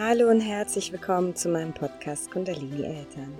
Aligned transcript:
Hallo 0.00 0.30
und 0.30 0.40
herzlich 0.40 0.92
willkommen 0.92 1.34
zu 1.34 1.48
meinem 1.48 1.74
Podcast 1.74 2.30
Kundalini 2.30 2.84
Eltern. 2.84 3.36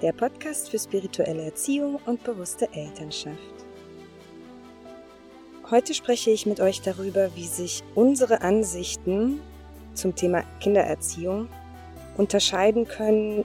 Der 0.00 0.12
Podcast 0.12 0.70
für 0.70 0.78
spirituelle 0.78 1.46
Erziehung 1.46 1.98
und 2.06 2.22
bewusste 2.22 2.72
Elternschaft. 2.72 3.36
Heute 5.68 5.92
spreche 5.92 6.30
ich 6.30 6.46
mit 6.46 6.60
euch 6.60 6.80
darüber, 6.80 7.34
wie 7.34 7.48
sich 7.48 7.82
unsere 7.96 8.42
Ansichten 8.42 9.40
zum 9.94 10.14
Thema 10.14 10.44
Kindererziehung 10.60 11.48
unterscheiden 12.16 12.86
können 12.86 13.44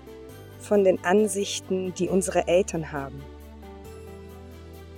von 0.60 0.84
den 0.84 1.04
Ansichten, 1.04 1.96
die 1.96 2.10
unsere 2.10 2.48
Eltern 2.48 2.92
haben. 2.92 3.24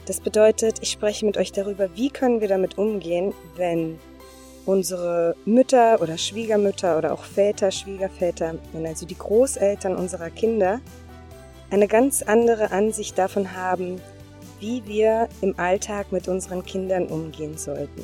Das 0.06 0.20
bedeutet, 0.20 0.80
ich 0.82 0.92
spreche 0.92 1.26
mit 1.26 1.38
euch 1.38 1.54
darüber, 1.54 1.96
wie 1.96 2.10
können 2.10 2.42
wir 2.42 2.50
damit 2.50 2.78
umgehen, 2.78 3.34
wenn 3.56 4.00
unsere 4.68 5.36
Mütter 5.46 6.02
oder 6.02 6.18
Schwiegermütter 6.18 6.98
oder 6.98 7.14
auch 7.14 7.24
Väter, 7.24 7.72
Schwiegerväter, 7.72 8.56
also 8.86 9.06
die 9.06 9.18
Großeltern 9.18 9.96
unserer 9.96 10.30
Kinder, 10.30 10.82
eine 11.72 11.88
ganz 11.88 12.22
andere 12.22 12.72
Ansicht 12.72 13.18
davon 13.18 13.56
haben, 13.56 14.02
wie 14.60 14.86
wir 14.86 15.30
im 15.42 15.58
Alltag 15.58 16.12
mit 16.12 16.28
unseren 16.28 16.66
Kindern 16.66 17.08
umgehen 17.08 17.58
sollten. 17.58 18.04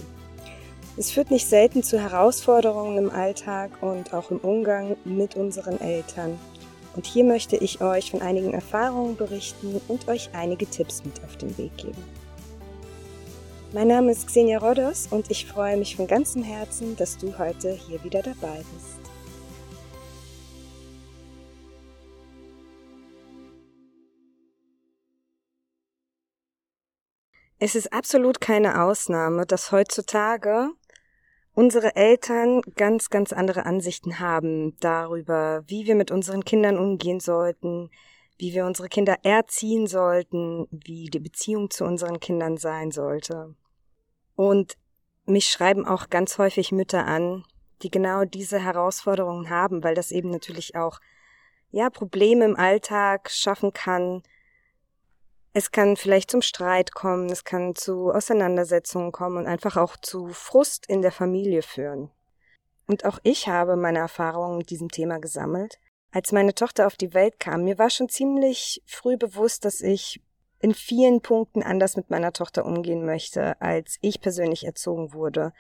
Es 0.96 1.12
führt 1.12 1.32
nicht 1.32 1.48
selten 1.48 1.84
zu 1.84 2.00
Herausforderungen 2.00 2.98
im 2.98 3.10
Alltag 3.12 3.72
und 3.82 4.14
auch 4.14 4.32
im 4.32 4.38
Umgang 4.38 4.96
mit 5.04 5.36
unseren 5.36 5.82
Eltern. 5.82 6.40
Und 6.96 7.08
hier 7.08 7.24
möchte 7.24 7.58
ich 7.58 7.82
euch 7.82 8.12
von 8.12 8.22
einigen 8.22 8.54
Erfahrungen 8.54 9.18
berichten 9.18 9.82
und 9.88 10.08
euch 10.08 10.30
einige 10.34 10.68
Tipps 10.68 11.04
mit 11.04 11.24
auf 11.24 11.36
den 11.38 11.58
Weg 11.58 11.76
geben. 11.78 12.23
Mein 13.74 13.88
Name 13.88 14.12
ist 14.12 14.28
Xenia 14.28 14.60
Rodos 14.60 15.08
und 15.10 15.32
ich 15.32 15.48
freue 15.48 15.78
mich 15.78 15.96
von 15.96 16.06
ganzem 16.06 16.44
Herzen, 16.44 16.96
dass 16.96 17.18
du 17.18 17.40
heute 17.40 17.72
hier 17.72 18.04
wieder 18.04 18.22
dabei 18.22 18.64
bist. 18.72 19.00
Es 27.58 27.74
ist 27.74 27.92
absolut 27.92 28.40
keine 28.40 28.84
Ausnahme, 28.84 29.48
dass 29.48 29.72
heutzutage 29.72 30.70
unsere 31.56 31.96
Eltern 31.96 32.62
ganz, 32.76 33.10
ganz 33.10 33.34
andere 33.34 33.66
Ansichten 33.66 34.20
haben 34.20 34.78
darüber, 34.82 35.64
wie 35.66 35.88
wir 35.88 35.96
mit 35.96 36.12
unseren 36.12 36.46
Kindern 36.46 36.78
umgehen 36.78 37.20
sollten, 37.20 37.90
wie 38.38 38.54
wir 38.54 38.68
unsere 38.68 38.88
Kinder 38.88 39.18
erziehen 39.24 39.88
sollten, 39.88 40.68
wie 40.70 41.06
die 41.06 41.20
Beziehung 41.20 41.72
zu 41.72 41.86
unseren 41.86 42.20
Kindern 42.20 42.58
sein 42.58 42.92
sollte. 42.92 43.56
Und 44.36 44.78
mich 45.26 45.50
schreiben 45.50 45.86
auch 45.86 46.10
ganz 46.10 46.38
häufig 46.38 46.72
Mütter 46.72 47.06
an, 47.06 47.46
die 47.82 47.92
genau 47.92 48.26
diese 48.26 48.60
Herausforderungen 48.60 49.50
haben, 49.50 49.84
weil 49.84 49.96
das 49.96 50.12
eben 50.12 50.30
natürlich 50.30 50.76
auch 50.76 51.00
ja 51.72 51.90
Probleme 51.90 52.46
im 52.46 52.56
Alltag 52.56 53.30
schaffen 53.30 53.74
kann. 53.74 54.24
Es 55.54 55.72
kann 55.72 55.98
vielleicht 55.98 56.32
zum 56.32 56.42
Streit 56.42 56.94
kommen, 56.94 57.30
es 57.30 57.44
kann 57.44 57.76
zu 57.76 58.12
Auseinandersetzungen 58.12 59.12
kommen 59.12 59.38
und 59.38 59.48
einfach 59.48 59.78
auch 59.78 59.98
zu 59.98 60.28
Frust 60.28 60.88
in 60.88 61.02
der 61.02 61.12
Familie 61.12 61.62
führen. 61.62 62.10
Und 62.88 63.06
auch 63.06 63.20
ich 63.24 63.48
habe 63.48 63.76
meine 63.76 64.00
Erfahrungen 64.00 64.58
mit 64.58 64.70
diesem 64.70 64.90
Thema 64.90 65.20
gesammelt. 65.20 65.80
Als 66.12 66.32
meine 66.32 66.54
Tochter 66.54 66.86
auf 66.86 66.96
die 66.96 67.14
Welt 67.14 67.40
kam, 67.40 67.64
mir 67.64 67.78
war 67.80 67.90
schon 67.90 68.10
ziemlich 68.10 68.84
früh 68.86 69.18
bewusst, 69.18 69.66
dass 69.66 69.82
ich 69.82 70.22
in 70.64 70.74
vielen 70.74 71.20
Punkten 71.20 71.62
anders 71.62 71.98
mit 71.98 72.10
meiner 72.10 72.32
Tochter 72.32 72.66
umgehen 72.66 73.06
möchte, 73.06 73.62
als 73.62 73.98
ich 74.00 74.22
persönlich 74.22 74.66
erzogen 74.66 75.14
wurde, 75.14 75.52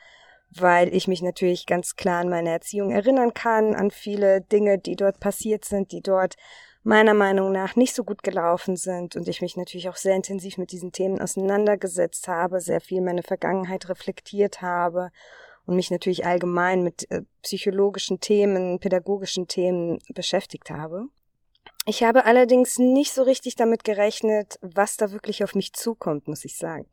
weil 0.49 0.95
ich 0.95 1.09
mich 1.09 1.21
natürlich 1.21 1.65
ganz 1.65 1.97
klar 1.97 2.21
an 2.21 2.29
meine 2.29 2.51
Erziehung 2.51 2.89
erinnern 2.89 3.33
kann, 3.33 3.75
an 3.75 3.91
viele 3.91 4.39
Dinge, 4.39 4.79
die 4.79 4.95
dort 4.95 5.19
passiert 5.19 5.65
sind, 5.65 5.91
die 5.91 6.01
dort 6.01 6.35
meiner 6.83 7.13
Meinung 7.13 7.51
nach 7.51 7.75
nicht 7.75 7.93
so 7.93 8.05
gut 8.05 8.23
gelaufen 8.23 8.77
sind 8.77 9.17
und 9.17 9.27
ich 9.27 9.41
mich 9.41 9.57
natürlich 9.57 9.89
auch 9.89 9.97
sehr 9.97 10.15
intensiv 10.15 10.57
mit 10.57 10.71
diesen 10.71 10.93
Themen 10.93 11.19
auseinandergesetzt 11.19 12.29
habe, 12.29 12.61
sehr 12.61 12.79
viel 12.79 13.01
meine 13.01 13.23
Vergangenheit 13.23 13.89
reflektiert 13.89 14.61
habe 14.61 15.11
und 15.65 15.75
mich 15.75 15.91
natürlich 15.91 16.25
allgemein 16.25 16.81
mit 16.81 17.11
äh, 17.11 17.23
psychologischen 17.41 18.21
Themen, 18.21 18.79
pädagogischen 18.79 19.49
Themen 19.49 19.99
beschäftigt 20.13 20.69
habe. 20.69 21.07
Ich 21.85 22.03
habe 22.03 22.25
allerdings 22.25 22.79
nicht 22.79 23.13
so 23.13 23.23
richtig 23.23 23.55
damit 23.55 23.83
gerechnet, 23.83 24.57
was 24.61 24.95
da 24.95 25.11
wirklich 25.11 25.43
auf 25.43 25.53
mich 25.53 25.73
zukommt, 25.73 26.27
muss 26.27 26.45
ich 26.45 26.57
sagen. 26.57 26.87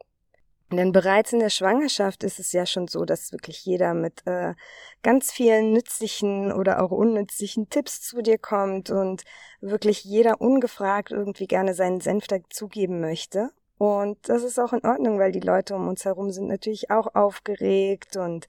Denn 0.72 0.92
bereits 0.92 1.32
in 1.32 1.40
der 1.40 1.50
Schwangerschaft 1.50 2.22
ist 2.22 2.38
es 2.38 2.52
ja 2.52 2.64
schon 2.64 2.86
so, 2.86 3.04
dass 3.04 3.32
wirklich 3.32 3.64
jeder 3.64 3.92
mit 3.92 4.24
äh, 4.26 4.54
ganz 5.02 5.32
vielen 5.32 5.72
nützlichen 5.72 6.52
oder 6.52 6.82
auch 6.82 6.92
unnützlichen 6.92 7.68
Tipps 7.70 8.00
zu 8.02 8.22
dir 8.22 8.38
kommt 8.38 8.90
und 8.90 9.24
wirklich 9.60 10.04
jeder 10.04 10.40
ungefragt 10.40 11.10
irgendwie 11.10 11.48
gerne 11.48 11.74
seinen 11.74 12.00
Senf 12.00 12.28
dazugeben 12.28 13.00
möchte. 13.00 13.50
Und 13.78 14.28
das 14.28 14.44
ist 14.44 14.60
auch 14.60 14.72
in 14.72 14.84
Ordnung, 14.84 15.18
weil 15.18 15.32
die 15.32 15.40
Leute 15.40 15.74
um 15.74 15.88
uns 15.88 16.04
herum 16.04 16.30
sind 16.30 16.46
natürlich 16.46 16.90
auch 16.90 17.14
aufgeregt 17.14 18.16
und 18.16 18.46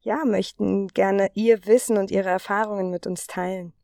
ja, 0.00 0.24
möchten 0.24 0.88
gerne 0.88 1.30
ihr 1.34 1.66
Wissen 1.66 1.98
und 1.98 2.10
ihre 2.10 2.30
Erfahrungen 2.30 2.90
mit 2.90 3.06
uns 3.06 3.26
teilen. 3.26 3.74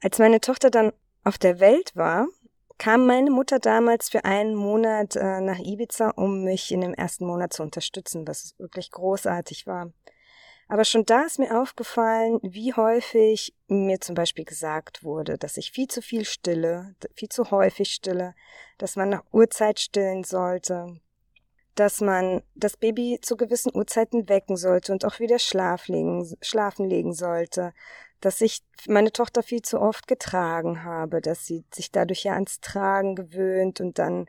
Als 0.00 0.18
meine 0.18 0.40
Tochter 0.40 0.70
dann 0.70 0.92
auf 1.24 1.38
der 1.38 1.60
Welt 1.60 1.94
war, 1.94 2.26
kam 2.78 3.06
meine 3.06 3.30
Mutter 3.30 3.58
damals 3.58 4.08
für 4.08 4.24
einen 4.24 4.54
Monat 4.54 5.16
äh, 5.16 5.40
nach 5.40 5.58
Ibiza, 5.58 6.10
um 6.10 6.44
mich 6.44 6.70
in 6.70 6.80
dem 6.80 6.94
ersten 6.94 7.26
Monat 7.26 7.52
zu 7.52 7.62
unterstützen, 7.62 8.26
was 8.26 8.54
wirklich 8.58 8.90
großartig 8.90 9.66
war. 9.66 9.92
Aber 10.68 10.84
schon 10.84 11.04
da 11.06 11.22
ist 11.22 11.38
mir 11.38 11.60
aufgefallen, 11.60 12.40
wie 12.42 12.74
häufig 12.74 13.54
mir 13.68 14.00
zum 14.00 14.14
Beispiel 14.14 14.44
gesagt 14.44 15.02
wurde, 15.02 15.38
dass 15.38 15.56
ich 15.56 15.72
viel 15.72 15.88
zu 15.88 16.02
viel 16.02 16.26
stille, 16.26 16.94
viel 17.14 17.30
zu 17.30 17.50
häufig 17.50 17.90
stille, 17.90 18.34
dass 18.76 18.94
man 18.94 19.08
nach 19.08 19.24
Uhrzeit 19.32 19.80
stillen 19.80 20.24
sollte, 20.24 21.00
dass 21.74 22.02
man 22.02 22.42
das 22.54 22.76
Baby 22.76 23.18
zu 23.22 23.36
gewissen 23.36 23.74
Uhrzeiten 23.74 24.28
wecken 24.28 24.56
sollte 24.56 24.92
und 24.92 25.06
auch 25.06 25.20
wieder 25.20 25.38
schlaf 25.38 25.88
legen, 25.88 26.36
schlafen 26.42 26.86
legen 26.86 27.14
sollte, 27.14 27.72
dass 28.20 28.40
ich 28.40 28.62
meine 28.88 29.12
Tochter 29.12 29.42
viel 29.42 29.62
zu 29.62 29.80
oft 29.80 30.08
getragen 30.08 30.84
habe, 30.84 31.20
dass 31.20 31.46
sie 31.46 31.64
sich 31.72 31.92
dadurch 31.92 32.24
ja 32.24 32.34
ans 32.34 32.60
Tragen 32.60 33.14
gewöhnt 33.14 33.80
und 33.80 33.98
dann 33.98 34.26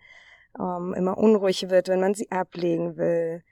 ähm, 0.60 0.94
immer 0.96 1.18
unruhig 1.18 1.70
wird, 1.70 1.88
wenn 1.88 2.00
man 2.00 2.14
sie 2.14 2.32
ablegen 2.32 2.98
will. 2.98 3.44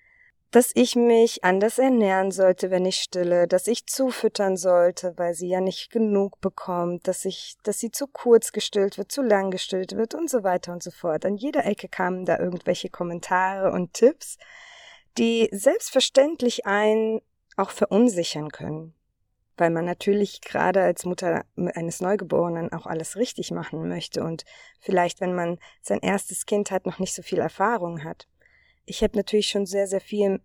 Dass 0.51 0.71
ich 0.75 0.95
mich 0.95 1.43
anders 1.43 1.77
ernähren 1.77 2.31
sollte, 2.31 2.71
wenn 2.71 2.85
ich 2.85 2.97
stille, 2.97 3.47
dass 3.47 3.67
ich 3.67 3.85
zufüttern 3.85 4.55
sollte, 4.55 5.13
weil 5.17 5.33
sie 5.33 5.49
ja 5.49 5.59
nicht 5.59 5.91
genug 5.91 6.39
bekommt, 6.39 7.07
dass 7.07 7.25
ich, 7.25 7.57
dass 7.63 7.79
sie 7.79 7.91
zu 7.91 8.07
kurz 8.07 8.53
gestillt 8.53 8.97
wird, 8.97 9.11
zu 9.11 9.21
lang 9.21 9.51
gestillt 9.51 9.97
wird 9.97 10.15
und 10.15 10.29
so 10.29 10.43
weiter 10.43 10.71
und 10.71 10.81
so 10.81 10.91
fort. 10.91 11.25
An 11.25 11.35
jeder 11.35 11.65
Ecke 11.65 11.89
kamen 11.89 12.25
da 12.25 12.39
irgendwelche 12.39 12.89
Kommentare 12.89 13.71
und 13.71 13.93
Tipps, 13.93 14.37
die 15.17 15.49
selbstverständlich 15.51 16.65
einen 16.65 17.21
auch 17.57 17.71
verunsichern 17.71 18.49
können 18.49 18.96
weil 19.57 19.71
man 19.71 19.85
natürlich 19.85 20.41
gerade 20.41 20.81
als 20.81 21.05
Mutter 21.05 21.45
eines 21.55 21.99
Neugeborenen 21.99 22.71
auch 22.71 22.85
alles 22.85 23.17
richtig 23.17 23.51
machen 23.51 23.87
möchte 23.87 24.23
und 24.23 24.45
vielleicht, 24.79 25.19
wenn 25.19 25.33
man 25.33 25.57
sein 25.81 25.99
erstes 26.01 26.45
Kind 26.45 26.71
hat, 26.71 26.85
noch 26.85 26.99
nicht 26.99 27.13
so 27.13 27.23
viel 27.23 27.39
Erfahrung 27.39 28.03
hat. 28.03 28.27
Ich 28.85 29.03
habe 29.03 29.17
natürlich 29.17 29.47
schon 29.47 29.65
sehr, 29.65 29.87
sehr 29.87 30.01
viel 30.01 30.39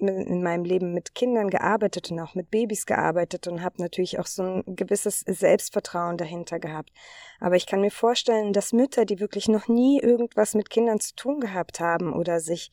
in 0.00 0.42
meinem 0.42 0.64
Leben 0.64 0.94
mit 0.94 1.14
Kindern 1.14 1.50
gearbeitet 1.50 2.10
und 2.10 2.20
auch 2.20 2.34
mit 2.34 2.50
Babys 2.50 2.86
gearbeitet 2.86 3.46
und 3.46 3.62
habe 3.62 3.82
natürlich 3.82 4.18
auch 4.18 4.26
so 4.26 4.42
ein 4.42 4.76
gewisses 4.76 5.20
Selbstvertrauen 5.20 6.16
dahinter 6.16 6.58
gehabt. 6.58 6.90
Aber 7.38 7.56
ich 7.56 7.66
kann 7.66 7.82
mir 7.82 7.90
vorstellen, 7.90 8.54
dass 8.54 8.72
Mütter, 8.72 9.04
die 9.04 9.20
wirklich 9.20 9.48
noch 9.48 9.68
nie 9.68 10.00
irgendwas 10.00 10.54
mit 10.54 10.70
Kindern 10.70 11.00
zu 11.00 11.14
tun 11.14 11.40
gehabt 11.40 11.80
haben 11.80 12.14
oder 12.14 12.40
sich 12.40 12.70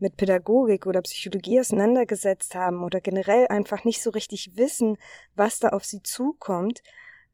mit 0.00 0.16
Pädagogik 0.16 0.86
oder 0.86 1.02
Psychologie 1.02 1.60
auseinandergesetzt 1.60 2.54
haben 2.54 2.82
oder 2.82 3.00
generell 3.00 3.46
einfach 3.48 3.84
nicht 3.84 4.02
so 4.02 4.10
richtig 4.10 4.56
wissen, 4.56 4.96
was 5.34 5.58
da 5.58 5.68
auf 5.68 5.84
sie 5.84 6.02
zukommt, 6.02 6.82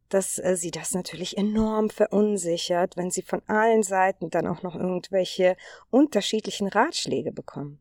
dass 0.09 0.39
äh, 0.39 0.57
sie 0.57 0.71
das 0.71 0.93
natürlich 0.93 1.37
enorm 1.37 1.91
verunsichert, 1.91 2.97
wenn 2.97 3.11
sie 3.11 3.23
von 3.23 3.43
allen 3.47 3.83
Seiten 3.83 4.31
dann 4.31 4.47
auch 4.47 4.63
noch 4.63 4.75
irgendwelche 4.75 5.57
unterschiedlichen 5.91 6.69
Ratschläge 6.69 7.33
bekommen. 7.33 7.81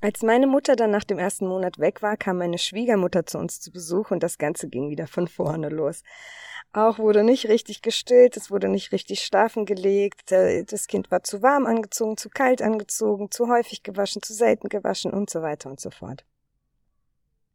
Als 0.00 0.22
meine 0.22 0.46
Mutter 0.46 0.76
dann 0.76 0.92
nach 0.92 1.02
dem 1.02 1.18
ersten 1.18 1.48
Monat 1.48 1.80
weg 1.80 2.02
war, 2.02 2.16
kam 2.16 2.38
meine 2.38 2.58
Schwiegermutter 2.58 3.26
zu 3.26 3.38
uns 3.38 3.60
zu 3.60 3.72
Besuch 3.72 4.12
und 4.12 4.22
das 4.22 4.38
Ganze 4.38 4.68
ging 4.68 4.90
wieder 4.90 5.08
von 5.08 5.26
vorne 5.26 5.70
los. 5.70 6.04
Auch 6.72 6.98
wurde 6.98 7.24
nicht 7.24 7.48
richtig 7.48 7.82
gestillt, 7.82 8.36
es 8.36 8.50
wurde 8.50 8.68
nicht 8.68 8.92
richtig 8.92 9.22
schlafen 9.22 9.64
gelegt, 9.64 10.30
das 10.32 10.86
Kind 10.86 11.10
war 11.10 11.22
zu 11.22 11.42
warm 11.42 11.66
angezogen, 11.66 12.16
zu 12.16 12.28
kalt 12.28 12.60
angezogen, 12.60 13.30
zu 13.30 13.48
häufig 13.48 13.82
gewaschen, 13.82 14.22
zu 14.22 14.34
selten 14.34 14.68
gewaschen 14.68 15.12
und 15.12 15.30
so 15.30 15.40
weiter 15.40 15.70
und 15.70 15.80
so 15.80 15.90
fort. 15.90 16.24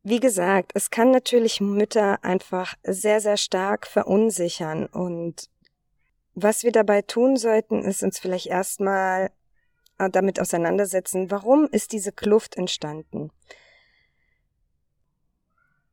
Wie 0.01 0.19
gesagt, 0.19 0.71
es 0.74 0.89
kann 0.89 1.12
natürlich 1.12 1.62
Mütter 1.62 2.24
einfach 2.24 2.74
sehr, 2.83 3.21
sehr 3.21 3.38
stark 3.38 3.88
verunsichern 3.88 4.88
und 4.88 5.50
was 6.36 6.63
wir 6.63 6.71
dabei 6.71 7.04
tun 7.04 7.38
sollten, 7.38 7.83
ist 7.83 8.01
uns 8.01 8.19
vielleicht 8.19 8.48
erstmal 8.48 9.30
äh, 10.00 10.10
damit 10.10 10.39
auseinandersetzen, 10.39 11.30
warum 11.30 11.68
ist 11.68 11.92
diese 11.92 12.12
Kluft 12.12 12.57
entstanden? 12.57 13.30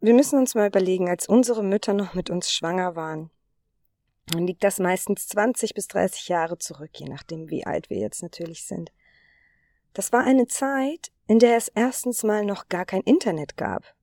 Wir 0.01 0.15
müssen 0.15 0.39
uns 0.39 0.55
mal 0.55 0.69
überlegen, 0.69 1.09
als 1.09 1.29
unsere 1.29 1.63
Mütter 1.63 1.93
noch 1.93 2.15
mit 2.15 2.31
uns 2.31 2.51
schwanger 2.51 2.97
waren, 2.97 3.31
dann 4.27 4.47
liegt 4.47 4.65
das 4.65 4.79
meistens 4.79 5.29
20 5.29 5.75
bis 5.75 5.89
30 5.89 6.29
Jahre 6.29 6.59
zurück, 6.59 6.91
je 6.95 7.07
nachdem, 7.07 7.51
wie 7.51 7.67
alt 7.67 7.91
wir 7.91 7.99
jetzt 7.99 8.23
natürlich 8.23 8.65
sind. 8.65 8.93
Das 9.93 10.13
war 10.13 10.23
eine 10.25 10.47
Zeit, 10.47 11.11
in 11.27 11.39
der 11.39 11.57
es 11.57 11.69
erstens 11.69 12.23
mal 12.23 12.45
noch 12.45 12.69
gar 12.69 12.85
kein 12.85 13.03
Internet 13.03 13.57
gab. 13.57 13.95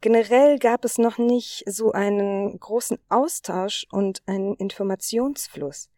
Generell 0.00 0.58
gab 0.58 0.84
es 0.84 0.98
noch 0.98 1.18
nicht 1.18 1.62
so 1.66 1.92
einen 1.92 2.58
großen 2.58 2.98
Austausch 3.08 3.86
und 3.92 4.20
einen 4.26 4.56
Informationsfluss. 4.56 5.90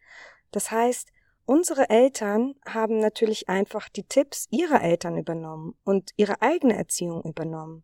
Das 0.51 0.69
heißt, 0.69 1.09
unsere 1.45 1.89
Eltern 1.89 2.53
haben 2.67 2.99
natürlich 2.99 3.49
einfach 3.49 3.89
die 3.89 4.03
Tipps 4.03 4.47
ihrer 4.51 4.83
Eltern 4.83 5.17
übernommen 5.17 5.75
und 5.83 6.11
ihre 6.17 6.41
eigene 6.43 6.77
Erziehung 6.77 7.23
übernommen. 7.23 7.83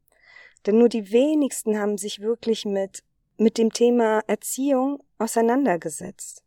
Denn 0.65 0.77
nur 0.77 0.89
die 0.89 1.11
wenigsten 1.11 1.79
haben 1.79 1.97
sich 1.97 2.19
wirklich 2.19 2.65
mit, 2.65 3.03
mit 3.37 3.57
dem 3.57 3.71
Thema 3.71 4.21
Erziehung 4.27 5.03
auseinandergesetzt. 5.17 6.43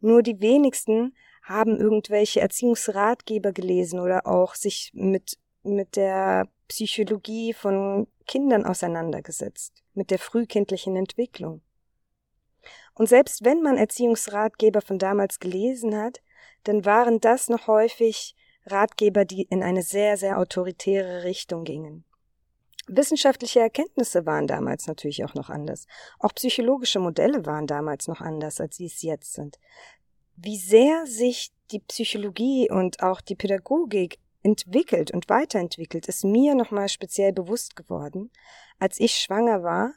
Nur 0.00 0.22
die 0.22 0.40
wenigsten 0.40 1.14
haben 1.42 1.78
irgendwelche 1.78 2.40
Erziehungsratgeber 2.40 3.52
gelesen 3.52 4.00
oder 4.00 4.26
auch 4.26 4.54
sich 4.54 4.92
mit, 4.94 5.38
mit 5.62 5.96
der 5.96 6.48
Psychologie 6.68 7.52
von 7.52 8.06
Kindern 8.26 8.64
auseinandergesetzt, 8.64 9.82
mit 9.94 10.10
der 10.10 10.18
frühkindlichen 10.18 10.96
Entwicklung. 10.96 11.62
Und 12.94 13.08
selbst 13.08 13.44
wenn 13.44 13.62
man 13.62 13.76
Erziehungsratgeber 13.76 14.80
von 14.80 14.98
damals 14.98 15.40
gelesen 15.40 15.96
hat, 15.96 16.20
dann 16.64 16.84
waren 16.84 17.20
das 17.20 17.48
noch 17.48 17.66
häufig 17.66 18.36
Ratgeber, 18.66 19.24
die 19.24 19.42
in 19.42 19.62
eine 19.62 19.82
sehr, 19.82 20.16
sehr 20.16 20.38
autoritäre 20.38 21.24
Richtung 21.24 21.64
gingen. 21.64 22.04
Wissenschaftliche 22.88 23.60
Erkenntnisse 23.60 24.26
waren 24.26 24.46
damals 24.46 24.86
natürlich 24.86 25.24
auch 25.24 25.34
noch 25.34 25.50
anders. 25.50 25.86
Auch 26.18 26.34
psychologische 26.34 26.98
Modelle 26.98 27.46
waren 27.46 27.66
damals 27.66 28.08
noch 28.08 28.20
anders, 28.20 28.60
als 28.60 28.76
sie 28.76 28.86
es 28.86 29.02
jetzt 29.02 29.34
sind. 29.34 29.58
Wie 30.36 30.56
sehr 30.56 31.06
sich 31.06 31.52
die 31.70 31.80
Psychologie 31.80 32.70
und 32.70 33.02
auch 33.02 33.20
die 33.20 33.34
Pädagogik 33.34 34.18
entwickelt 34.42 35.10
und 35.10 35.28
weiterentwickelt, 35.28 36.08
ist 36.08 36.24
mir 36.24 36.54
nochmal 36.54 36.88
speziell 36.88 37.32
bewusst 37.32 37.76
geworden, 37.76 38.30
als 38.78 38.98
ich 38.98 39.14
schwanger 39.14 39.62
war 39.62 39.92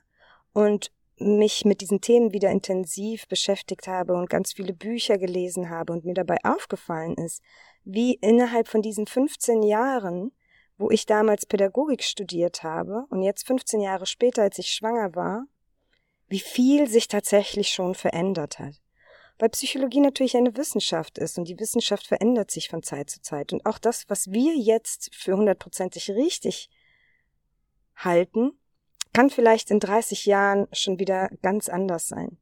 und 0.51 0.91
mich 1.17 1.63
mit 1.63 1.81
diesen 1.81 2.01
Themen 2.01 2.33
wieder 2.33 2.49
intensiv 2.51 3.27
beschäftigt 3.27 3.87
habe 3.87 4.13
und 4.13 4.29
ganz 4.29 4.53
viele 4.53 4.73
Bücher 4.73 5.17
gelesen 5.17 5.69
habe 5.69 5.93
und 5.93 6.05
mir 6.05 6.13
dabei 6.13 6.37
aufgefallen 6.43 7.15
ist, 7.15 7.41
wie 7.85 8.15
innerhalb 8.15 8.67
von 8.67 8.81
diesen 8.81 9.07
15 9.07 9.63
Jahren 9.63 10.31
wo 10.77 10.89
ich 10.89 11.05
damals 11.05 11.45
Pädagogik 11.45 12.03
studiert 12.03 12.63
habe 12.63 13.05
und 13.09 13.21
jetzt 13.21 13.45
15 13.45 13.79
Jahre 13.81 14.05
später, 14.05 14.41
als 14.41 14.57
ich 14.57 14.71
schwanger 14.71 15.15
war, 15.15 15.45
wie 16.27 16.39
viel 16.39 16.87
sich 16.87 17.07
tatsächlich 17.07 17.69
schon 17.69 17.95
verändert 17.95 18.59
hat. 18.59 18.81
Weil 19.39 19.49
Psychologie 19.49 19.99
natürlich 19.99 20.37
eine 20.37 20.55
Wissenschaft 20.55 21.17
ist 21.17 21.37
und 21.37 21.47
die 21.47 21.59
Wissenschaft 21.59 22.07
verändert 22.07 22.51
sich 22.51 22.69
von 22.69 22.83
Zeit 22.83 23.09
zu 23.09 23.21
Zeit. 23.21 23.51
Und 23.51 23.65
auch 23.65 23.77
das, 23.77 24.09
was 24.09 24.31
wir 24.31 24.55
jetzt 24.55 25.13
für 25.13 25.35
hundertprozentig 25.35 26.11
richtig 26.11 26.69
halten, 27.95 28.51
kann 29.13 29.29
vielleicht 29.29 29.69
in 29.69 29.79
30 29.79 30.25
Jahren 30.25 30.67
schon 30.71 30.99
wieder 30.99 31.29
ganz 31.41 31.69
anders 31.69 32.07
sein. 32.07 32.37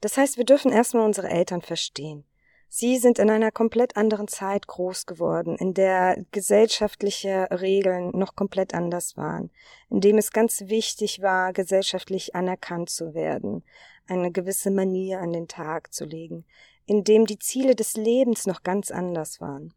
Das 0.00 0.16
heißt, 0.16 0.36
wir 0.36 0.44
dürfen 0.44 0.70
erstmal 0.70 1.04
unsere 1.04 1.28
Eltern 1.28 1.62
verstehen. 1.62 2.24
Sie 2.70 2.98
sind 2.98 3.18
in 3.18 3.30
einer 3.30 3.50
komplett 3.50 3.96
anderen 3.96 4.28
Zeit 4.28 4.66
groß 4.66 5.06
geworden, 5.06 5.56
in 5.56 5.72
der 5.72 6.22
gesellschaftliche 6.32 7.48
Regeln 7.50 8.10
noch 8.10 8.36
komplett 8.36 8.74
anders 8.74 9.16
waren, 9.16 9.50
in 9.88 10.00
dem 10.00 10.18
es 10.18 10.32
ganz 10.32 10.60
wichtig 10.66 11.22
war, 11.22 11.54
gesellschaftlich 11.54 12.34
anerkannt 12.34 12.90
zu 12.90 13.14
werden, 13.14 13.64
eine 14.06 14.30
gewisse 14.30 14.70
Manier 14.70 15.20
an 15.20 15.32
den 15.32 15.48
Tag 15.48 15.94
zu 15.94 16.04
legen, 16.04 16.44
in 16.84 17.04
dem 17.04 17.24
die 17.24 17.38
Ziele 17.38 17.74
des 17.74 17.96
Lebens 17.96 18.46
noch 18.46 18.62
ganz 18.62 18.90
anders 18.90 19.40
waren. 19.40 19.72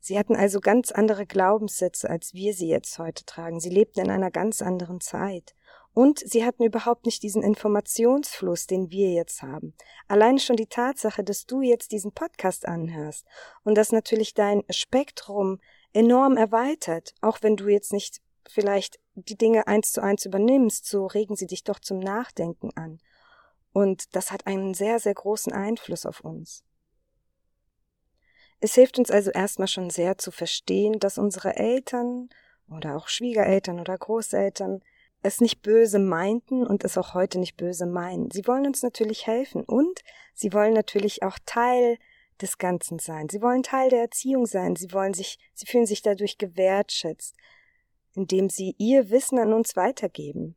Sie 0.00 0.18
hatten 0.18 0.36
also 0.36 0.60
ganz 0.60 0.92
andere 0.92 1.24
Glaubenssätze, 1.24 2.10
als 2.10 2.34
wir 2.34 2.52
sie 2.52 2.68
jetzt 2.68 2.98
heute 2.98 3.24
tragen. 3.24 3.58
Sie 3.58 3.70
lebten 3.70 4.00
in 4.00 4.10
einer 4.10 4.30
ganz 4.30 4.60
anderen 4.60 5.00
Zeit. 5.00 5.54
Und 5.94 6.18
sie 6.18 6.44
hatten 6.44 6.64
überhaupt 6.64 7.06
nicht 7.06 7.22
diesen 7.22 7.42
Informationsfluss, 7.42 8.66
den 8.66 8.90
wir 8.90 9.12
jetzt 9.12 9.42
haben. 9.42 9.74
Allein 10.08 10.38
schon 10.38 10.56
die 10.56 10.66
Tatsache, 10.66 11.22
dass 11.22 11.46
du 11.46 11.62
jetzt 11.62 11.92
diesen 11.92 12.12
Podcast 12.12 12.66
anhörst 12.66 13.24
und 13.62 13.76
dass 13.76 13.92
natürlich 13.92 14.34
dein 14.34 14.64
Spektrum 14.70 15.60
enorm 15.92 16.36
erweitert, 16.36 17.14
auch 17.20 17.38
wenn 17.42 17.56
du 17.56 17.68
jetzt 17.68 17.92
nicht 17.92 18.20
vielleicht 18.48 18.98
die 19.14 19.36
Dinge 19.36 19.68
eins 19.68 19.92
zu 19.92 20.02
eins 20.02 20.26
übernimmst, 20.26 20.86
so 20.86 21.06
regen 21.06 21.36
sie 21.36 21.46
dich 21.46 21.62
doch 21.62 21.78
zum 21.78 22.00
Nachdenken 22.00 22.70
an. 22.74 22.98
Und 23.72 24.14
das 24.16 24.32
hat 24.32 24.46
einen 24.48 24.74
sehr, 24.74 24.98
sehr 24.98 25.14
großen 25.14 25.52
Einfluss 25.52 26.06
auf 26.06 26.20
uns. 26.20 26.64
Es 28.60 28.74
hilft 28.74 28.98
uns 28.98 29.10
also 29.10 29.30
erstmal 29.30 29.68
schon 29.68 29.90
sehr 29.90 30.18
zu 30.18 30.30
verstehen, 30.30 30.98
dass 30.98 31.18
unsere 31.18 31.56
Eltern 31.56 32.30
oder 32.68 32.96
auch 32.96 33.08
Schwiegereltern 33.08 33.78
oder 33.78 33.96
Großeltern 33.96 34.82
es 35.24 35.40
nicht 35.40 35.62
böse 35.62 35.98
meinten 35.98 36.66
und 36.66 36.84
es 36.84 36.98
auch 36.98 37.14
heute 37.14 37.38
nicht 37.38 37.56
böse 37.56 37.86
meinen. 37.86 38.30
Sie 38.30 38.46
wollen 38.46 38.66
uns 38.66 38.82
natürlich 38.82 39.26
helfen 39.26 39.64
und 39.64 40.00
sie 40.34 40.52
wollen 40.52 40.74
natürlich 40.74 41.22
auch 41.22 41.38
Teil 41.46 41.98
des 42.42 42.58
Ganzen 42.58 42.98
sein. 42.98 43.30
Sie 43.30 43.40
wollen 43.40 43.62
Teil 43.62 43.88
der 43.88 44.02
Erziehung 44.02 44.44
sein. 44.46 44.76
Sie 44.76 44.92
wollen 44.92 45.14
sich, 45.14 45.38
sie 45.54 45.66
fühlen 45.66 45.86
sich 45.86 46.02
dadurch 46.02 46.36
gewertschätzt, 46.36 47.36
indem 48.14 48.50
sie 48.50 48.74
ihr 48.76 49.08
Wissen 49.08 49.38
an 49.38 49.54
uns 49.54 49.76
weitergeben. 49.76 50.56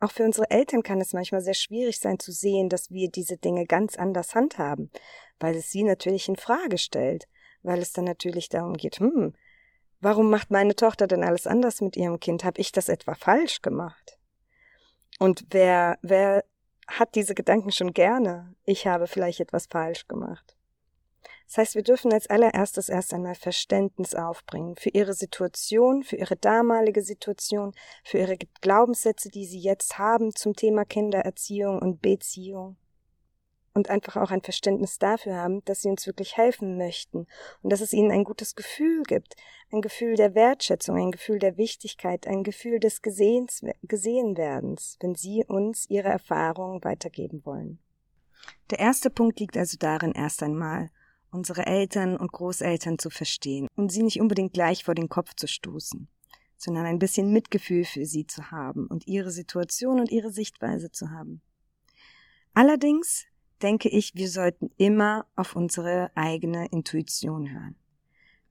Auch 0.00 0.12
für 0.12 0.24
unsere 0.24 0.50
Eltern 0.50 0.82
kann 0.82 1.00
es 1.00 1.14
manchmal 1.14 1.40
sehr 1.40 1.54
schwierig 1.54 1.98
sein 1.98 2.18
zu 2.18 2.32
sehen, 2.32 2.68
dass 2.68 2.90
wir 2.90 3.10
diese 3.10 3.38
Dinge 3.38 3.64
ganz 3.64 3.96
anders 3.96 4.34
handhaben, 4.34 4.90
weil 5.38 5.56
es 5.56 5.70
sie 5.70 5.82
natürlich 5.82 6.28
in 6.28 6.36
Frage 6.36 6.76
stellt, 6.76 7.26
weil 7.62 7.80
es 7.80 7.92
dann 7.92 8.04
natürlich 8.04 8.50
darum 8.50 8.74
geht, 8.74 8.98
hm, 8.98 9.34
Warum 10.00 10.30
macht 10.30 10.50
meine 10.50 10.74
Tochter 10.74 11.06
denn 11.06 11.22
alles 11.22 11.46
anders 11.46 11.80
mit 11.80 11.96
ihrem 11.96 12.20
Kind? 12.20 12.44
Habe 12.44 12.60
ich 12.60 12.72
das 12.72 12.88
etwa 12.88 13.14
falsch 13.14 13.60
gemacht? 13.60 14.18
Und 15.18 15.44
wer, 15.50 15.98
wer 16.00 16.44
hat 16.86 17.14
diese 17.14 17.34
Gedanken 17.34 17.70
schon 17.70 17.92
gerne? 17.92 18.54
Ich 18.64 18.86
habe 18.86 19.06
vielleicht 19.06 19.40
etwas 19.40 19.66
falsch 19.66 20.08
gemacht. 20.08 20.56
Das 21.46 21.58
heißt, 21.58 21.74
wir 21.74 21.82
dürfen 21.82 22.12
als 22.12 22.30
allererstes 22.30 22.88
erst 22.88 23.12
einmal 23.12 23.34
Verständnis 23.34 24.14
aufbringen 24.14 24.76
für 24.76 24.90
ihre 24.90 25.14
Situation, 25.14 26.04
für 26.04 26.16
ihre 26.16 26.36
damalige 26.36 27.02
Situation, 27.02 27.74
für 28.04 28.18
ihre 28.18 28.38
Glaubenssätze, 28.60 29.28
die 29.28 29.44
sie 29.44 29.58
jetzt 29.58 29.98
haben 29.98 30.34
zum 30.34 30.54
Thema 30.54 30.84
Kindererziehung 30.84 31.80
und 31.80 32.00
Beziehung 32.00 32.76
und 33.80 33.88
einfach 33.88 34.16
auch 34.16 34.30
ein 34.30 34.42
Verständnis 34.42 34.98
dafür 34.98 35.36
haben, 35.36 35.64
dass 35.64 35.80
sie 35.80 35.88
uns 35.88 36.06
wirklich 36.06 36.36
helfen 36.36 36.76
möchten 36.76 37.26
und 37.62 37.72
dass 37.72 37.80
es 37.80 37.94
ihnen 37.94 38.10
ein 38.10 38.24
gutes 38.24 38.54
Gefühl 38.54 39.04
gibt, 39.04 39.36
ein 39.72 39.80
Gefühl 39.80 40.16
der 40.16 40.34
Wertschätzung, 40.34 40.96
ein 40.96 41.10
Gefühl 41.10 41.38
der 41.38 41.56
Wichtigkeit, 41.56 42.26
ein 42.26 42.44
Gefühl 42.44 42.78
des 42.78 43.00
Gesehens, 43.00 43.64
Gesehenwerdens, 43.82 44.98
wenn 45.00 45.14
sie 45.14 45.44
uns 45.46 45.88
ihre 45.88 46.08
Erfahrungen 46.08 46.84
weitergeben 46.84 47.40
wollen. 47.46 47.78
Der 48.68 48.80
erste 48.80 49.08
Punkt 49.08 49.40
liegt 49.40 49.56
also 49.56 49.78
darin, 49.78 50.12
erst 50.12 50.42
einmal 50.42 50.90
unsere 51.30 51.64
Eltern 51.64 52.18
und 52.18 52.32
Großeltern 52.32 52.98
zu 52.98 53.08
verstehen 53.08 53.66
und 53.76 53.90
sie 53.90 54.02
nicht 54.02 54.20
unbedingt 54.20 54.52
gleich 54.52 54.84
vor 54.84 54.94
den 54.94 55.08
Kopf 55.08 55.34
zu 55.36 55.46
stoßen, 55.46 56.06
sondern 56.58 56.84
ein 56.84 56.98
bisschen 56.98 57.32
Mitgefühl 57.32 57.86
für 57.86 58.04
sie 58.04 58.26
zu 58.26 58.50
haben 58.50 58.88
und 58.88 59.06
ihre 59.06 59.30
Situation 59.30 60.00
und 60.00 60.10
ihre 60.10 60.30
Sichtweise 60.30 60.90
zu 60.90 61.10
haben. 61.10 61.40
Allerdings 62.52 63.26
denke 63.62 63.88
ich, 63.88 64.14
wir 64.14 64.28
sollten 64.28 64.70
immer 64.76 65.26
auf 65.36 65.56
unsere 65.56 66.10
eigene 66.14 66.66
Intuition 66.68 67.52
hören. 67.52 67.76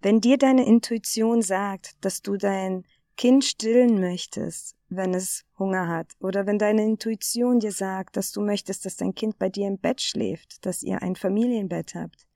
Wenn 0.01 0.21
dir 0.21 0.37
deine 0.37 0.65
Intuition 0.65 1.41
sagt, 1.41 2.03
dass 2.05 2.21
du 2.21 2.37
dein 2.37 2.85
Kind 3.17 3.43
stillen 3.43 3.99
möchtest, 3.99 4.75
wenn 4.87 5.13
es 5.13 5.43
Hunger 5.57 5.89
hat, 5.89 6.13
oder 6.21 6.45
wenn 6.45 6.57
deine 6.57 6.85
Intuition 6.85 7.59
dir 7.59 7.73
sagt, 7.73 8.15
dass 8.15 8.31
du 8.31 8.41
möchtest, 8.41 8.85
dass 8.85 8.95
dein 8.95 9.13
Kind 9.13 9.37
bei 9.37 9.49
dir 9.49 9.67
im 9.67 9.77
Bett 9.77 10.01
schläft, 10.01 10.65
dass 10.65 10.83
ihr 10.83 11.01
ein 11.01 11.17
Familienbett 11.17 11.95
habt, 11.95 12.27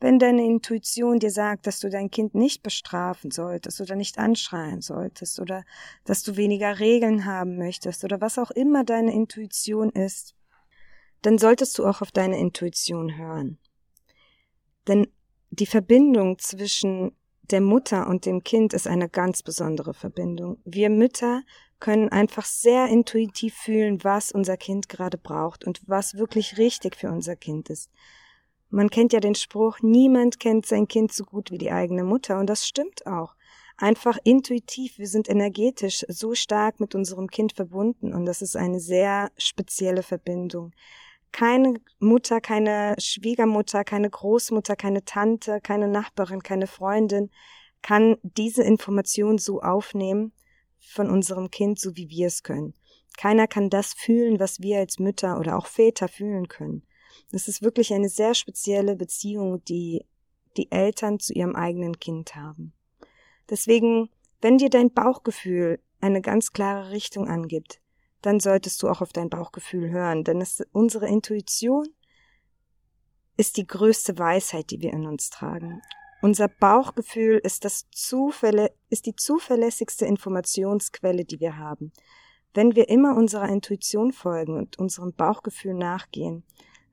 wenn 0.00 0.18
deine 0.18 0.44
Intuition 0.44 1.20
dir 1.20 1.30
sagt, 1.30 1.66
dass 1.66 1.78
du 1.80 1.88
dein 1.88 2.10
Kind 2.10 2.34
nicht 2.34 2.62
bestrafen 2.62 3.30
solltest 3.30 3.80
oder 3.80 3.94
nicht 3.94 4.18
anschreien 4.18 4.80
solltest 4.80 5.38
oder 5.38 5.64
dass 6.04 6.22
du 6.22 6.36
weniger 6.36 6.80
Regeln 6.80 7.24
haben 7.24 7.56
möchtest 7.56 8.04
oder 8.04 8.20
was 8.20 8.38
auch 8.38 8.50
immer 8.50 8.84
deine 8.84 9.14
Intuition 9.14 9.90
ist, 9.90 10.34
dann 11.26 11.38
solltest 11.38 11.78
du 11.78 11.86
auch 11.86 12.02
auf 12.02 12.12
deine 12.12 12.38
Intuition 12.38 13.16
hören. 13.16 13.58
Denn 14.86 15.06
die 15.50 15.66
Verbindung 15.66 16.38
zwischen 16.38 17.12
der 17.50 17.60
Mutter 17.60 18.08
und 18.08 18.26
dem 18.26 18.42
Kind 18.42 18.72
ist 18.72 18.86
eine 18.86 19.08
ganz 19.08 19.42
besondere 19.42 19.94
Verbindung. 19.94 20.58
Wir 20.64 20.90
Mütter 20.90 21.42
können 21.78 22.08
einfach 22.08 22.44
sehr 22.44 22.88
intuitiv 22.88 23.54
fühlen, 23.54 24.02
was 24.02 24.32
unser 24.32 24.56
Kind 24.56 24.88
gerade 24.88 25.18
braucht 25.18 25.64
und 25.64 25.82
was 25.86 26.14
wirklich 26.14 26.56
richtig 26.56 26.96
für 26.96 27.10
unser 27.10 27.36
Kind 27.36 27.68
ist. 27.68 27.90
Man 28.70 28.90
kennt 28.90 29.12
ja 29.12 29.20
den 29.20 29.34
Spruch, 29.34 29.80
niemand 29.82 30.40
kennt 30.40 30.66
sein 30.66 30.88
Kind 30.88 31.12
so 31.12 31.24
gut 31.24 31.50
wie 31.50 31.58
die 31.58 31.70
eigene 31.70 32.04
Mutter, 32.04 32.38
und 32.38 32.48
das 32.48 32.66
stimmt 32.66 33.06
auch. 33.06 33.34
einfach 33.76 34.18
intuitiv, 34.24 34.98
wir 34.98 35.08
sind 35.08 35.28
energetisch 35.28 36.04
so 36.08 36.34
stark 36.34 36.80
mit 36.80 36.94
unserem 36.94 37.28
Kind 37.28 37.54
verbunden 37.54 38.14
und 38.14 38.24
das 38.24 38.40
ist 38.40 38.56
eine 38.56 38.78
sehr 38.78 39.32
spezielle 39.36 40.02
Verbindung. 40.02 40.72
Keine 41.34 41.80
Mutter, 41.98 42.40
keine 42.40 42.94
Schwiegermutter, 42.98 43.82
keine 43.82 44.08
Großmutter, 44.08 44.76
keine 44.76 45.04
Tante, 45.04 45.60
keine 45.60 45.88
Nachbarin, 45.88 46.42
keine 46.42 46.68
Freundin 46.68 47.30
kann 47.84 48.16
diese 48.22 48.62
Information 48.62 49.36
so 49.36 49.60
aufnehmen 49.60 50.32
von 50.78 51.10
unserem 51.10 51.50
Kind, 51.50 51.78
so 51.78 51.94
wie 51.96 52.08
wir 52.08 52.28
es 52.28 52.42
können. 52.42 52.72
Keiner 53.18 53.46
kann 53.46 53.68
das 53.68 53.92
fühlen, 53.92 54.40
was 54.40 54.60
wir 54.60 54.78
als 54.78 54.98
Mütter 54.98 55.38
oder 55.38 55.58
auch 55.58 55.66
Väter 55.66 56.08
fühlen 56.08 56.48
können. 56.48 56.82
Das 57.30 57.46
ist 57.46 57.60
wirklich 57.62 57.92
eine 57.92 58.08
sehr 58.08 58.32
spezielle 58.32 58.96
Beziehung, 58.96 59.62
die 59.66 60.06
die 60.56 60.72
Eltern 60.72 61.20
zu 61.20 61.34
ihrem 61.34 61.54
eigenen 61.54 61.98
Kind 62.00 62.34
haben. 62.34 62.72
Deswegen, 63.50 64.08
wenn 64.40 64.56
dir 64.56 64.70
dein 64.70 64.90
Bauchgefühl 64.90 65.78
eine 66.00 66.22
ganz 66.22 66.52
klare 66.52 66.90
Richtung 66.90 67.28
angibt, 67.28 67.82
dann 68.24 68.40
solltest 68.40 68.82
du 68.82 68.88
auch 68.88 69.00
auf 69.00 69.12
dein 69.12 69.28
Bauchgefühl 69.28 69.90
hören, 69.90 70.24
denn 70.24 70.40
es, 70.40 70.62
unsere 70.72 71.08
Intuition 71.08 71.86
ist 73.36 73.56
die 73.56 73.66
größte 73.66 74.18
Weisheit, 74.18 74.70
die 74.70 74.80
wir 74.80 74.92
in 74.92 75.06
uns 75.06 75.28
tragen. 75.30 75.82
Unser 76.22 76.48
Bauchgefühl 76.48 77.38
ist 77.42 77.66
das 77.66 77.90
Zufälle, 77.90 78.72
ist 78.88 79.04
die 79.06 79.14
zuverlässigste 79.14 80.06
Informationsquelle, 80.06 81.24
die 81.24 81.40
wir 81.40 81.58
haben. 81.58 81.92
Wenn 82.54 82.74
wir 82.74 82.88
immer 82.88 83.16
unserer 83.16 83.48
Intuition 83.48 84.12
folgen 84.12 84.56
und 84.56 84.78
unserem 84.78 85.12
Bauchgefühl 85.12 85.74
nachgehen, 85.74 86.44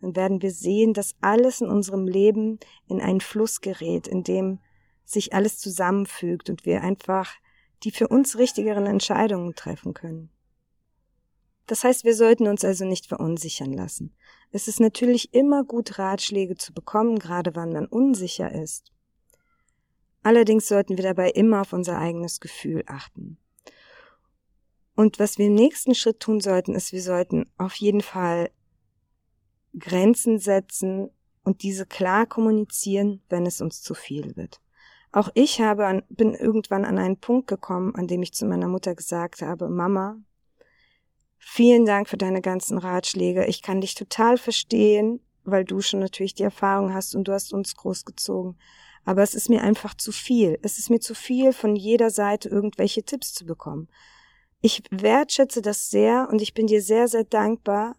dann 0.02 0.16
werden 0.16 0.42
wir 0.42 0.52
sehen, 0.52 0.94
dass 0.94 1.16
alles 1.22 1.62
in 1.62 1.70
unserem 1.70 2.08
Leben 2.08 2.60
in 2.88 3.00
einen 3.00 3.22
Fluss 3.22 3.62
gerät, 3.62 4.08
in 4.08 4.24
dem 4.24 4.60
sich 5.06 5.34
alles 5.34 5.60
zusammenfügt 5.60 6.50
und 6.50 6.66
wir 6.66 6.82
einfach 6.82 7.32
die 7.84 7.92
für 7.92 8.08
uns 8.08 8.38
richtigeren 8.38 8.86
Entscheidungen 8.86 9.56
treffen 9.56 9.94
können. 9.94 10.30
Das 11.72 11.86
heißt, 11.86 12.04
wir 12.04 12.16
sollten 12.16 12.48
uns 12.48 12.66
also 12.66 12.84
nicht 12.84 13.06
verunsichern 13.06 13.72
lassen. 13.72 14.14
Es 14.52 14.68
ist 14.68 14.82
natürlich 14.82 15.34
immer 15.34 15.64
gut, 15.64 15.98
Ratschläge 15.98 16.58
zu 16.58 16.74
bekommen, 16.74 17.18
gerade 17.18 17.56
wann 17.56 17.72
man 17.72 17.86
unsicher 17.86 18.52
ist. 18.52 18.92
Allerdings 20.22 20.68
sollten 20.68 20.98
wir 20.98 21.06
dabei 21.06 21.30
immer 21.30 21.62
auf 21.62 21.72
unser 21.72 21.98
eigenes 21.98 22.42
Gefühl 22.42 22.84
achten. 22.88 23.38
Und 24.98 25.18
was 25.18 25.38
wir 25.38 25.46
im 25.46 25.54
nächsten 25.54 25.96
Schritt 25.96 26.20
tun 26.20 26.42
sollten, 26.42 26.76
ist, 26.76 26.92
wir 26.92 27.02
sollten 27.02 27.50
auf 27.58 27.76
jeden 27.76 28.02
Fall 28.02 28.52
Grenzen 29.80 30.40
setzen 30.40 31.10
und 31.46 31.64
diese 31.64 31.86
klar 31.86 32.26
kommunizieren, 32.26 33.22
wenn 33.30 33.46
es 33.46 33.62
uns 33.62 33.82
zu 33.82 33.94
viel 33.94 34.36
wird. 34.36 34.60
Auch 35.14 35.30
ich 35.36 35.62
habe 35.62 35.88
an, 35.88 36.04
bin 36.10 36.34
irgendwann 36.34 36.84
an 36.84 36.98
einen 36.98 37.22
Punkt 37.22 37.48
gekommen, 37.48 37.96
an 37.96 38.08
dem 38.08 38.24
ich 38.24 38.34
zu 38.34 38.46
meiner 38.46 38.68
Mutter 38.68 38.94
gesagt 38.94 39.42
habe, 39.42 39.70
Mama, 39.70 40.18
vielen 41.42 41.86
Dank 41.86 42.08
für 42.08 42.18
deine 42.18 42.42
ganzen 42.42 42.78
Ratschläge. 42.78 43.46
Ich 43.46 43.62
kann 43.62 43.82
dich 43.82 43.96
total 43.96 44.38
verstehen, 44.38 45.20
weil 45.44 45.66
du 45.66 45.82
schon 45.82 46.00
natürlich 46.00 46.36
die 46.36 46.44
Erfahrung 46.44 46.94
hast 46.94 47.16
und 47.16 47.28
du 47.28 47.34
hast 47.34 47.52
uns 47.52 47.76
großgezogen. 47.76 48.58
Aber 49.04 49.24
es 49.24 49.34
ist 49.34 49.50
mir 49.50 49.64
einfach 49.64 49.96
zu 49.96 50.12
viel. 50.12 50.60
Es 50.62 50.78
ist 50.78 50.92
mir 50.92 51.00
zu 51.00 51.16
viel, 51.16 51.52
von 51.52 51.76
jeder 51.76 52.12
Seite 52.12 52.48
irgendwelche 52.48 53.04
Tipps 53.04 53.34
zu 53.34 53.46
bekommen. 53.46 53.90
Ich 54.62 54.84
wertschätze 54.92 55.64
das 55.64 55.90
sehr 55.90 56.30
und 56.32 56.42
ich 56.42 56.54
bin 56.54 56.68
dir 56.68 56.84
sehr, 56.84 57.08
sehr 57.08 57.24
dankbar. 57.24 57.96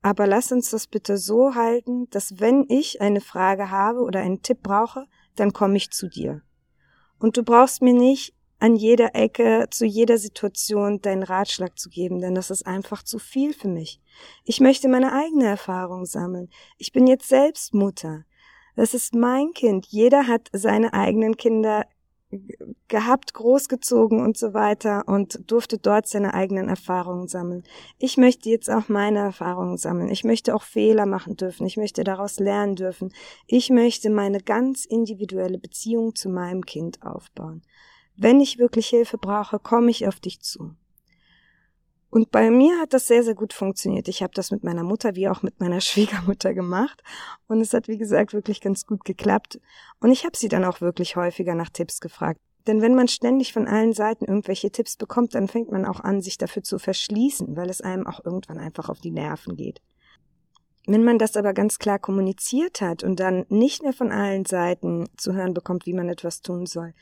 Aber 0.00 0.26
lass 0.26 0.50
uns 0.50 0.70
das 0.70 0.86
bitte 0.86 1.18
so 1.18 1.54
halten, 1.54 2.08
dass 2.10 2.40
wenn 2.40 2.64
ich 2.68 3.02
eine 3.02 3.20
Frage 3.20 3.70
habe 3.70 4.00
oder 4.00 4.20
einen 4.20 4.42
Tipp 4.42 4.62
brauche, 4.62 5.06
dann 5.36 5.52
komme 5.52 5.76
ich 5.76 5.90
zu 5.90 6.08
dir. 6.08 6.42
Und 7.18 7.36
du 7.36 7.42
brauchst 7.42 7.82
mir 7.82 7.94
nicht 7.94 8.33
an 8.58 8.76
jeder 8.76 9.14
Ecke, 9.14 9.66
zu 9.70 9.84
jeder 9.84 10.18
Situation 10.18 11.00
deinen 11.00 11.22
Ratschlag 11.22 11.78
zu 11.78 11.90
geben, 11.90 12.20
denn 12.20 12.34
das 12.34 12.50
ist 12.50 12.66
einfach 12.66 13.02
zu 13.02 13.18
viel 13.18 13.52
für 13.52 13.68
mich. 13.68 14.00
Ich 14.44 14.60
möchte 14.60 14.88
meine 14.88 15.12
eigene 15.12 15.46
Erfahrung 15.46 16.06
sammeln. 16.06 16.48
Ich 16.78 16.92
bin 16.92 17.06
jetzt 17.06 17.28
selbst 17.28 17.74
Mutter. 17.74 18.24
Das 18.76 18.94
ist 18.94 19.14
mein 19.14 19.52
Kind. 19.52 19.86
Jeder 19.86 20.26
hat 20.26 20.48
seine 20.52 20.94
eigenen 20.94 21.36
Kinder 21.36 21.84
gehabt, 22.88 23.34
großgezogen 23.34 24.20
und 24.20 24.36
so 24.36 24.54
weiter 24.54 25.04
und 25.06 25.50
durfte 25.50 25.78
dort 25.78 26.08
seine 26.08 26.34
eigenen 26.34 26.68
Erfahrungen 26.68 27.28
sammeln. 27.28 27.62
Ich 27.98 28.16
möchte 28.16 28.48
jetzt 28.48 28.70
auch 28.70 28.88
meine 28.88 29.20
Erfahrungen 29.20 29.76
sammeln. 29.76 30.10
Ich 30.10 30.24
möchte 30.24 30.54
auch 30.54 30.62
Fehler 30.62 31.06
machen 31.06 31.36
dürfen. 31.36 31.66
Ich 31.66 31.76
möchte 31.76 32.04
daraus 32.04 32.38
lernen 32.38 32.76
dürfen. 32.76 33.12
Ich 33.46 33.70
möchte 33.70 34.10
meine 34.10 34.40
ganz 34.40 34.84
individuelle 34.84 35.58
Beziehung 35.58 36.14
zu 36.14 36.28
meinem 36.28 36.64
Kind 36.64 37.02
aufbauen. 37.02 37.62
Wenn 38.16 38.40
ich 38.40 38.58
wirklich 38.58 38.88
Hilfe 38.88 39.18
brauche, 39.18 39.58
komme 39.58 39.90
ich 39.90 40.06
auf 40.06 40.20
dich 40.20 40.40
zu. 40.40 40.74
Und 42.10 42.30
bei 42.30 42.48
mir 42.48 42.78
hat 42.78 42.92
das 42.92 43.08
sehr, 43.08 43.24
sehr 43.24 43.34
gut 43.34 43.52
funktioniert. 43.52 44.06
Ich 44.06 44.22
habe 44.22 44.32
das 44.34 44.52
mit 44.52 44.62
meiner 44.62 44.84
Mutter 44.84 45.16
wie 45.16 45.28
auch 45.28 45.42
mit 45.42 45.58
meiner 45.58 45.80
Schwiegermutter 45.82 46.54
gemacht. 46.54 47.02
Und 47.48 47.60
es 47.60 47.74
hat, 47.74 47.88
wie 47.88 47.98
gesagt, 47.98 48.32
wirklich 48.32 48.60
ganz 48.60 48.86
gut 48.86 49.04
geklappt. 49.04 49.60
Und 49.98 50.12
ich 50.12 50.24
habe 50.24 50.36
sie 50.36 50.48
dann 50.48 50.64
auch 50.64 50.80
wirklich 50.80 51.16
häufiger 51.16 51.56
nach 51.56 51.70
Tipps 51.70 52.00
gefragt. 52.00 52.38
Denn 52.68 52.80
wenn 52.80 52.94
man 52.94 53.08
ständig 53.08 53.52
von 53.52 53.66
allen 53.66 53.92
Seiten 53.92 54.26
irgendwelche 54.26 54.70
Tipps 54.70 54.96
bekommt, 54.96 55.34
dann 55.34 55.48
fängt 55.48 55.72
man 55.72 55.84
auch 55.84 55.98
an, 56.00 56.22
sich 56.22 56.38
dafür 56.38 56.62
zu 56.62 56.78
verschließen, 56.78 57.56
weil 57.56 57.68
es 57.68 57.80
einem 57.80 58.06
auch 58.06 58.24
irgendwann 58.24 58.58
einfach 58.58 58.88
auf 58.88 59.00
die 59.00 59.10
Nerven 59.10 59.56
geht. 59.56 59.82
Wenn 60.86 61.02
man 61.02 61.18
das 61.18 61.36
aber 61.36 61.52
ganz 61.52 61.78
klar 61.78 61.98
kommuniziert 61.98 62.80
hat 62.80 63.02
und 63.02 63.18
dann 63.18 63.44
nicht 63.48 63.82
mehr 63.82 63.92
von 63.92 64.12
allen 64.12 64.44
Seiten 64.44 65.08
zu 65.16 65.32
hören 65.32 65.52
bekommt, 65.52 65.84
wie 65.84 65.94
man 65.94 66.08
etwas 66.08 66.42
tun 66.42 66.66
soll, 66.66 66.94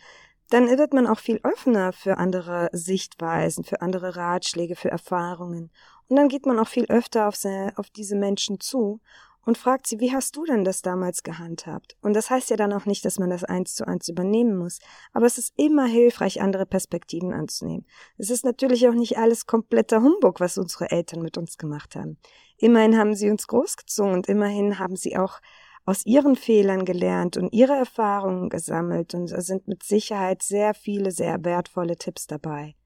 dann 0.51 0.69
wird 0.69 0.93
man 0.93 1.07
auch 1.07 1.19
viel 1.19 1.41
offener 1.43 1.93
für 1.93 2.19
andere 2.19 2.69
Sichtweisen, 2.73 3.65
für 3.65 3.81
andere 3.81 4.17
Ratschläge, 4.17 4.77
für 4.77 4.91
Erfahrungen. 4.91 5.71
Und 6.09 6.17
dann 6.17 6.29
geht 6.29 6.47
man 6.47 6.59
auch 6.59 6.69
viel 6.69 6.87
öfter 6.87 7.29
auf, 7.29 7.37
seine, 7.37 7.73
auf 7.77 7.89
diese 7.91 8.17
Menschen 8.17 8.61
zu 8.61 9.01
und 9.45 9.59
fragt 9.59 9.87
sie, 9.87 9.99
wie 9.99 10.13
hast 10.13 10.37
du 10.37 10.45
denn 10.45 10.65
das 10.65 10.83
damals 10.83 11.23
gehandhabt? 11.23 11.97
Und 12.01 12.15
das 12.15 12.31
heißt 12.31 12.51
ja 12.51 12.57
dann 12.57 12.73
auch 12.73 12.87
nicht, 12.87 13.05
dass 13.05 13.19
man 13.19 13.31
das 13.31 13.45
eins 13.45 13.75
zu 13.75 13.87
eins 13.87 14.09
übernehmen 14.09 14.57
muss, 14.57 14.79
aber 15.13 15.27
es 15.27 15.39
ist 15.39 15.53
immer 15.57 15.87
hilfreich, 15.87 16.41
andere 16.41 16.67
Perspektiven 16.67 17.33
anzunehmen. 17.33 17.87
Es 18.19 18.31
ist 18.31 18.45
natürlich 18.45 18.87
auch 18.89 18.95
nicht 18.95 19.19
alles 19.19 19.47
kompletter 19.47 20.03
Humbug, 20.03 20.41
was 20.41 20.59
unsere 20.59 20.91
Eltern 20.91 21.23
mit 21.23 21.39
uns 21.39 21.59
gemacht 21.59 21.97
haben. 21.97 22.19
Immerhin 22.57 22.97
haben 22.97 23.15
sie 23.15 23.31
uns 23.31 23.47
großgezogen 23.49 24.13
und 24.13 24.29
immerhin 24.29 24.79
haben 24.79 24.97
sie 24.97 25.17
auch 25.17 25.41
aus 25.85 26.07
ihren 26.07 26.37
Fehlern 26.37 26.85
gelernt 26.85 27.37
und 27.37 27.53
ihre 27.53 27.75
Erfahrungen 27.75 28.49
gesammelt 28.49 29.15
und 29.15 29.29
sind 29.29 29.67
mit 29.67 29.83
Sicherheit 29.83 30.43
sehr 30.43 30.75
viele, 30.75 31.11
sehr 31.11 31.45
wertvolle 31.45 31.97
Tipps 31.97 32.27
dabei. 32.27 32.77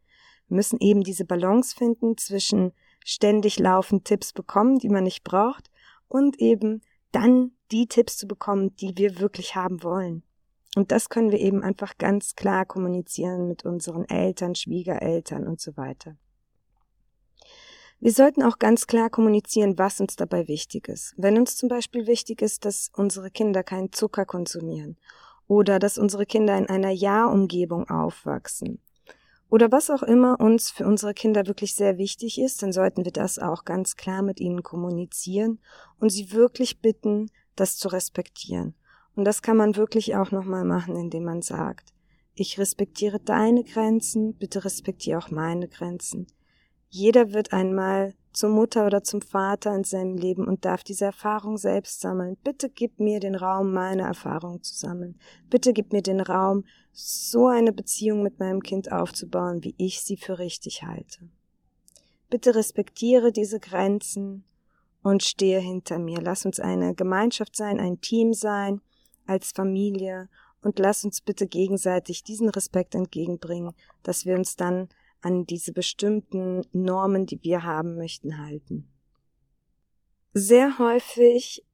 Wir 0.49 0.57
müssen 0.57 0.79
eben 0.81 1.03
diese 1.03 1.25
Balance 1.25 1.77
finden 1.77 2.17
zwischen 2.17 2.73
ständig 3.05 3.59
laufend 3.59 4.05
Tipps 4.05 4.33
bekommen, 4.33 4.79
die 4.79 4.89
man 4.89 5.05
nicht 5.05 5.25
braucht, 5.25 5.71
und 6.09 6.41
eben 6.41 6.83
dann 7.13 7.53
die 7.73 7.87
Tipps 7.87 8.17
zu 8.17 8.27
bekommen, 8.27 8.75
die 8.77 8.97
wir 8.97 9.19
wirklich 9.19 9.57
haben 9.57 9.83
wollen. 9.83 10.23
Und 10.77 10.93
das 10.93 11.09
können 11.09 11.31
wir 11.31 11.41
eben 11.41 11.63
einfach 11.63 11.99
ganz 11.99 12.35
klar 12.35 12.67
kommunizieren 12.67 13.49
mit 13.49 13.65
unseren 13.65 14.05
Eltern, 14.05 14.55
Schwiegereltern 14.55 15.47
und 15.47 15.61
so 15.61 15.77
weiter. 15.77 16.17
Wir 17.99 18.13
sollten 18.13 18.43
auch 18.43 18.59
ganz 18.59 18.87
klar 18.87 19.09
kommunizieren, 19.09 19.79
was 19.79 20.01
uns 20.01 20.17
dabei 20.17 20.49
wichtig 20.49 20.89
ist. 20.89 21.15
Wenn 21.17 21.39
uns 21.39 21.57
zum 21.57 21.71
Beispiel 21.71 22.07
wichtig 22.07 22.43
ist, 22.43 22.67
dass 22.67 22.91
unsere 22.95 23.31
Kinder 23.31 23.63
keinen 23.63 23.91
Zucker 23.93 24.27
konsumieren 24.27 24.99
oder 25.49 25.79
dass 25.79 25.97
unsere 25.97 26.27
Kinder 26.27 26.59
in 26.59 26.69
einer 26.69 26.91
Ja-Umgebung 26.91 27.89
aufwachsen 27.89 28.81
oder 29.49 29.73
was 29.73 29.91
auch 29.91 30.03
immer 30.03 30.41
uns 30.41 30.71
für 30.71 30.87
unsere 30.87 31.15
Kinder 31.15 31.47
wirklich 31.47 31.75
sehr 31.75 31.97
wichtig 31.97 32.39
ist, 32.39 32.63
dann 32.63 32.73
sollten 32.73 33.05
wir 33.05 33.13
das 33.13 33.39
auch 33.39 33.65
ganz 33.65 33.97
klar 33.97 34.21
mit 34.23 34.41
ihnen 34.41 34.63
kommunizieren 34.63 35.61
und 35.99 36.11
sie 36.11 36.33
wirklich 36.33 36.81
bitten, 36.81 37.31
das 37.55 37.79
zu 37.79 37.89
respektieren. 37.89 38.75
Und 39.15 39.25
das 39.25 39.41
kann 39.41 39.57
man 39.57 39.77
wirklich 39.77 40.17
auch 40.17 40.31
nochmal 40.33 40.65
machen, 40.65 40.97
indem 40.97 41.25
man 41.25 41.41
sagt, 41.41 41.95
ich 42.35 42.59
respektiere 42.59 43.19
deine 43.19 43.65
Grenzen, 43.65 44.35
bitte 44.35 44.65
respektiere 44.65 45.19
auch 45.19 45.31
meine 45.31 45.69
Grenzen. 45.69 46.27
Jeder 46.89 47.33
wird 47.33 47.53
einmal 47.53 48.15
zur 48.33 48.51
Mutter 48.51 48.87
oder 48.87 49.03
zum 49.03 49.23
Vater 49.23 49.75
in 49.75 49.85
seinem 49.85 50.17
Leben 50.17 50.47
und 50.47 50.65
darf 50.65 50.85
diese 50.85 51.07
Erfahrung 51.07 51.57
selbst 51.57 52.01
sammeln. 52.01 52.37
Bitte 52.45 52.69
gib 52.69 53.01
mir 53.01 53.19
den 53.19 53.35
Raum, 53.35 53.73
meine 53.73 54.03
Erfahrung 54.03 54.63
zu 54.63 54.75
sammeln. 54.75 55.19
Bitte 55.49 55.73
gib 55.73 55.93
mir 55.93 56.03
den 56.03 56.21
Raum, 56.21 56.65
so 56.93 57.47
eine 57.47 57.73
Beziehung 57.73 58.23
mit 58.23 58.39
meinem 58.39 58.63
Kind 58.63 58.93
aufzubauen, 58.93 59.65
wie 59.65 59.75
ich 59.79 60.03
sie 60.03 60.17
für 60.17 60.39
richtig 60.39 60.83
halte. 60.83 61.29
Bitte 62.29 62.55
respektiere 62.55 63.33
diese 63.33 63.59
Grenzen 63.59 64.45
und 65.03 65.23
stehe 65.23 65.61
hinter 65.61 65.99
mir. 65.99 66.21
Lass 66.21 66.45
uns 66.45 66.61
eine 66.61 66.95
Gemeinschaft 66.95 67.57
sein, 67.57 67.81
ein 67.81 68.01
Team 68.01 68.35
sein, 68.35 68.81
als 69.27 69.53
Familie 69.53 70.29
und 70.63 70.79
lass 70.79 71.05
uns 71.05 71.21
bitte 71.21 71.47
gegenseitig 71.47 72.23
diesen 72.23 72.49
Respekt 72.49 72.95
entgegenbringen, 72.95 73.73
dass 74.03 74.27
wir 74.27 74.37
uns 74.37 74.57
dann 74.57 74.89
an 75.21 75.47
diese 75.47 75.73
bestimmten 75.73 76.63
Normen, 76.73 77.27
die 77.27 77.43
wir 77.43 77.63
haben 77.63 77.97
möchten, 77.97 78.39
halten. 78.39 78.89
Sehr 80.33 80.79
häufig 80.79 81.65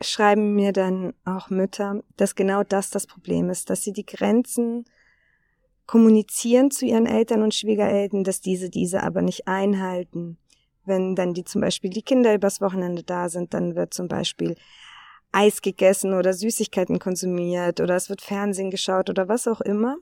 schreiben 0.00 0.54
mir 0.54 0.72
dann 0.72 1.14
auch 1.24 1.50
Mütter, 1.50 2.02
dass 2.16 2.34
genau 2.34 2.62
das 2.62 2.90
das 2.90 3.06
Problem 3.06 3.50
ist, 3.50 3.70
dass 3.70 3.82
sie 3.82 3.92
die 3.92 4.06
Grenzen 4.06 4.84
kommunizieren 5.86 6.70
zu 6.70 6.84
ihren 6.84 7.06
Eltern 7.06 7.42
und 7.42 7.54
Schwiegereltern, 7.54 8.22
dass 8.22 8.40
diese 8.40 8.70
diese 8.70 9.02
aber 9.02 9.22
nicht 9.22 9.48
einhalten. 9.48 10.38
Wenn 10.84 11.14
dann 11.14 11.34
die 11.34 11.44
zum 11.44 11.60
Beispiel 11.60 11.90
die 11.90 12.02
Kinder 12.02 12.34
übers 12.34 12.60
Wochenende 12.60 13.02
da 13.02 13.28
sind, 13.28 13.54
dann 13.54 13.74
wird 13.74 13.94
zum 13.94 14.08
Beispiel 14.08 14.54
Eis 15.32 15.62
gegessen 15.62 16.14
oder 16.14 16.32
Süßigkeiten 16.32 16.98
konsumiert 16.98 17.80
oder 17.80 17.96
es 17.96 18.08
wird 18.08 18.22
Fernsehen 18.22 18.70
geschaut 18.70 19.10
oder 19.10 19.28
was 19.28 19.46
auch 19.46 19.60
immer. 19.60 19.96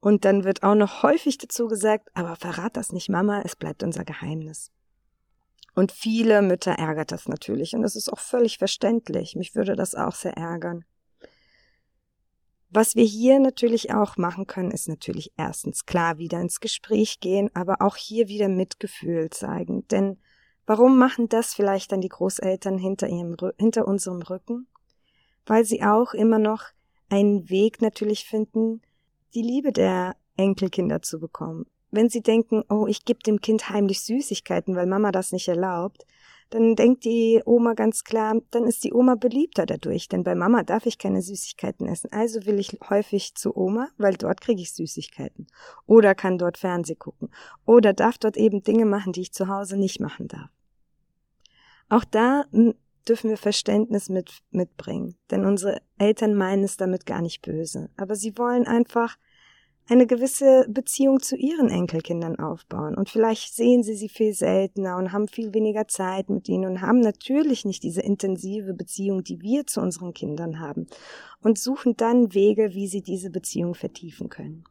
Und 0.00 0.24
dann 0.24 0.44
wird 0.44 0.62
auch 0.62 0.74
noch 0.74 1.02
häufig 1.02 1.38
dazu 1.38 1.66
gesagt, 1.66 2.08
aber 2.14 2.36
verrat 2.36 2.76
das 2.76 2.92
nicht 2.92 3.08
Mama, 3.08 3.42
es 3.44 3.56
bleibt 3.56 3.82
unser 3.82 4.04
Geheimnis. 4.04 4.70
Und 5.74 5.92
viele 5.92 6.42
Mütter 6.42 6.72
ärgert 6.72 7.12
das 7.12 7.28
natürlich 7.28 7.74
und 7.74 7.82
das 7.82 7.96
ist 7.96 8.12
auch 8.12 8.18
völlig 8.18 8.58
verständlich. 8.58 9.36
Mich 9.36 9.54
würde 9.54 9.76
das 9.76 9.94
auch 9.94 10.14
sehr 10.14 10.36
ärgern. 10.36 10.84
Was 12.70 12.96
wir 12.96 13.04
hier 13.04 13.40
natürlich 13.40 13.94
auch 13.94 14.16
machen 14.18 14.46
können, 14.46 14.70
ist 14.70 14.88
natürlich 14.88 15.32
erstens 15.36 15.86
klar 15.86 16.18
wieder 16.18 16.40
ins 16.40 16.60
Gespräch 16.60 17.18
gehen, 17.20 17.50
aber 17.54 17.80
auch 17.80 17.96
hier 17.96 18.28
wieder 18.28 18.48
Mitgefühl 18.48 19.30
zeigen. 19.30 19.88
Denn 19.88 20.18
warum 20.66 20.98
machen 20.98 21.28
das 21.28 21.54
vielleicht 21.54 21.92
dann 21.92 22.02
die 22.02 22.10
Großeltern 22.10 22.76
hinter 22.76 23.08
ihrem, 23.08 23.36
hinter 23.56 23.88
unserem 23.88 24.20
Rücken? 24.20 24.66
Weil 25.46 25.64
sie 25.64 25.82
auch 25.82 26.12
immer 26.12 26.38
noch 26.38 26.64
einen 27.08 27.48
Weg 27.48 27.80
natürlich 27.80 28.26
finden, 28.26 28.82
die 29.34 29.42
Liebe 29.42 29.72
der 29.72 30.16
Enkelkinder 30.36 31.02
zu 31.02 31.18
bekommen. 31.20 31.66
Wenn 31.90 32.08
sie 32.08 32.22
denken, 32.22 32.62
oh, 32.68 32.86
ich 32.86 33.04
gebe 33.04 33.20
dem 33.20 33.40
Kind 33.40 33.70
heimlich 33.70 34.02
Süßigkeiten, 34.02 34.76
weil 34.76 34.86
Mama 34.86 35.10
das 35.10 35.32
nicht 35.32 35.48
erlaubt, 35.48 36.06
dann 36.50 36.76
denkt 36.76 37.04
die 37.04 37.42
Oma 37.44 37.74
ganz 37.74 38.04
klar, 38.04 38.40
dann 38.50 38.64
ist 38.64 38.82
die 38.84 38.94
Oma 38.94 39.16
beliebter 39.16 39.66
dadurch, 39.66 40.08
denn 40.08 40.24
bei 40.24 40.34
Mama 40.34 40.62
darf 40.62 40.86
ich 40.86 40.96
keine 40.98 41.20
Süßigkeiten 41.20 41.86
essen. 41.86 42.10
Also 42.10 42.46
will 42.46 42.58
ich 42.58 42.78
häufig 42.88 43.34
zu 43.34 43.54
Oma, 43.54 43.88
weil 43.98 44.14
dort 44.14 44.40
kriege 44.40 44.62
ich 44.62 44.72
Süßigkeiten. 44.72 45.46
Oder 45.86 46.14
kann 46.14 46.38
dort 46.38 46.56
Fernseh 46.56 46.94
gucken. 46.94 47.30
Oder 47.66 47.92
darf 47.92 48.16
dort 48.16 48.38
eben 48.38 48.62
Dinge 48.62 48.86
machen, 48.86 49.12
die 49.12 49.22
ich 49.22 49.32
zu 49.32 49.48
Hause 49.48 49.76
nicht 49.76 50.00
machen 50.00 50.28
darf. 50.28 50.48
Auch 51.90 52.04
da 52.04 52.44
dürfen 53.08 53.30
wir 53.30 53.36
Verständnis 53.36 54.08
mit, 54.08 54.40
mitbringen, 54.50 55.16
denn 55.30 55.44
unsere 55.44 55.80
Eltern 55.98 56.34
meinen 56.34 56.64
es 56.64 56.76
damit 56.76 57.06
gar 57.06 57.22
nicht 57.22 57.42
böse. 57.42 57.90
Aber 57.96 58.14
sie 58.14 58.36
wollen 58.36 58.66
einfach 58.66 59.16
eine 59.88 60.06
gewisse 60.06 60.66
Beziehung 60.68 61.20
zu 61.20 61.36
ihren 61.36 61.70
Enkelkindern 61.70 62.38
aufbauen. 62.38 62.94
Und 62.94 63.08
vielleicht 63.08 63.54
sehen 63.54 63.82
sie 63.82 63.94
sie 63.94 64.10
viel 64.10 64.34
seltener 64.34 64.98
und 64.98 65.12
haben 65.12 65.28
viel 65.28 65.54
weniger 65.54 65.88
Zeit 65.88 66.28
mit 66.28 66.48
ihnen 66.48 66.66
und 66.66 66.82
haben 66.82 67.00
natürlich 67.00 67.64
nicht 67.64 67.82
diese 67.82 68.02
intensive 68.02 68.74
Beziehung, 68.74 69.24
die 69.24 69.40
wir 69.40 69.66
zu 69.66 69.80
unseren 69.80 70.12
Kindern 70.12 70.60
haben. 70.60 70.86
Und 71.42 71.58
suchen 71.58 71.96
dann 71.96 72.34
Wege, 72.34 72.74
wie 72.74 72.86
sie 72.86 73.00
diese 73.00 73.30
Beziehung 73.30 73.74
vertiefen 73.74 74.28
können. 74.28 74.64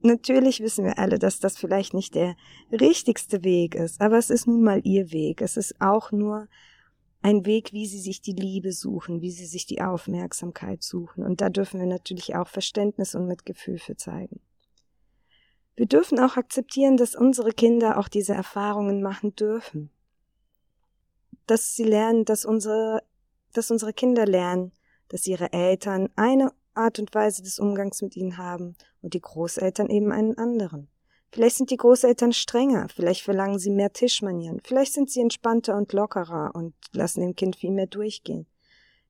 Natürlich 0.00 0.60
wissen 0.60 0.84
wir 0.84 0.98
alle, 0.98 1.18
dass 1.18 1.40
das 1.40 1.58
vielleicht 1.58 1.92
nicht 1.92 2.14
der 2.14 2.36
richtigste 2.70 3.42
Weg 3.42 3.74
ist, 3.74 4.00
aber 4.00 4.16
es 4.16 4.30
ist 4.30 4.46
nun 4.46 4.62
mal 4.62 4.80
ihr 4.84 5.10
Weg. 5.10 5.42
Es 5.42 5.56
ist 5.56 5.80
auch 5.80 6.12
nur 6.12 6.46
ein 7.20 7.44
Weg, 7.46 7.72
wie 7.72 7.86
sie 7.86 7.98
sich 7.98 8.20
die 8.20 8.32
Liebe 8.32 8.72
suchen, 8.72 9.20
wie 9.20 9.30
sie 9.30 9.46
sich 9.46 9.66
die 9.66 9.80
Aufmerksamkeit 9.80 10.82
suchen. 10.82 11.24
Und 11.24 11.40
da 11.40 11.48
dürfen 11.48 11.80
wir 11.80 11.86
natürlich 11.86 12.36
auch 12.36 12.48
Verständnis 12.48 13.14
und 13.14 13.26
Mitgefühl 13.26 13.78
für 13.78 13.96
zeigen. 13.96 14.40
Wir 15.74 15.86
dürfen 15.86 16.18
auch 16.18 16.36
akzeptieren, 16.36 16.96
dass 16.96 17.14
unsere 17.14 17.52
Kinder 17.52 17.98
auch 17.98 18.08
diese 18.08 18.34
Erfahrungen 18.34 19.02
machen 19.02 19.34
dürfen. 19.36 19.90
Dass 21.46 21.74
sie 21.74 21.84
lernen, 21.84 22.24
dass 22.24 22.44
unsere, 22.44 23.02
dass 23.52 23.70
unsere 23.70 23.92
Kinder 23.92 24.26
lernen, 24.26 24.72
dass 25.08 25.26
ihre 25.26 25.52
Eltern 25.52 26.08
eine 26.16 26.52
Art 26.74 26.98
und 26.98 27.14
Weise 27.14 27.42
des 27.42 27.58
Umgangs 27.58 28.02
mit 28.02 28.16
ihnen 28.16 28.38
haben 28.38 28.76
und 29.02 29.14
die 29.14 29.20
Großeltern 29.20 29.88
eben 29.88 30.12
einen 30.12 30.36
anderen. 30.38 30.88
Vielleicht 31.30 31.56
sind 31.56 31.70
die 31.70 31.76
Großeltern 31.76 32.32
strenger, 32.32 32.86
vielleicht 32.88 33.22
verlangen 33.22 33.58
sie 33.58 33.70
mehr 33.70 33.92
Tischmanieren, 33.92 34.60
vielleicht 34.64 34.94
sind 34.94 35.10
sie 35.10 35.20
entspannter 35.20 35.76
und 35.76 35.92
lockerer 35.92 36.52
und 36.54 36.74
lassen 36.92 37.20
dem 37.20 37.36
Kind 37.36 37.56
viel 37.56 37.70
mehr 37.70 37.86
durchgehen. 37.86 38.46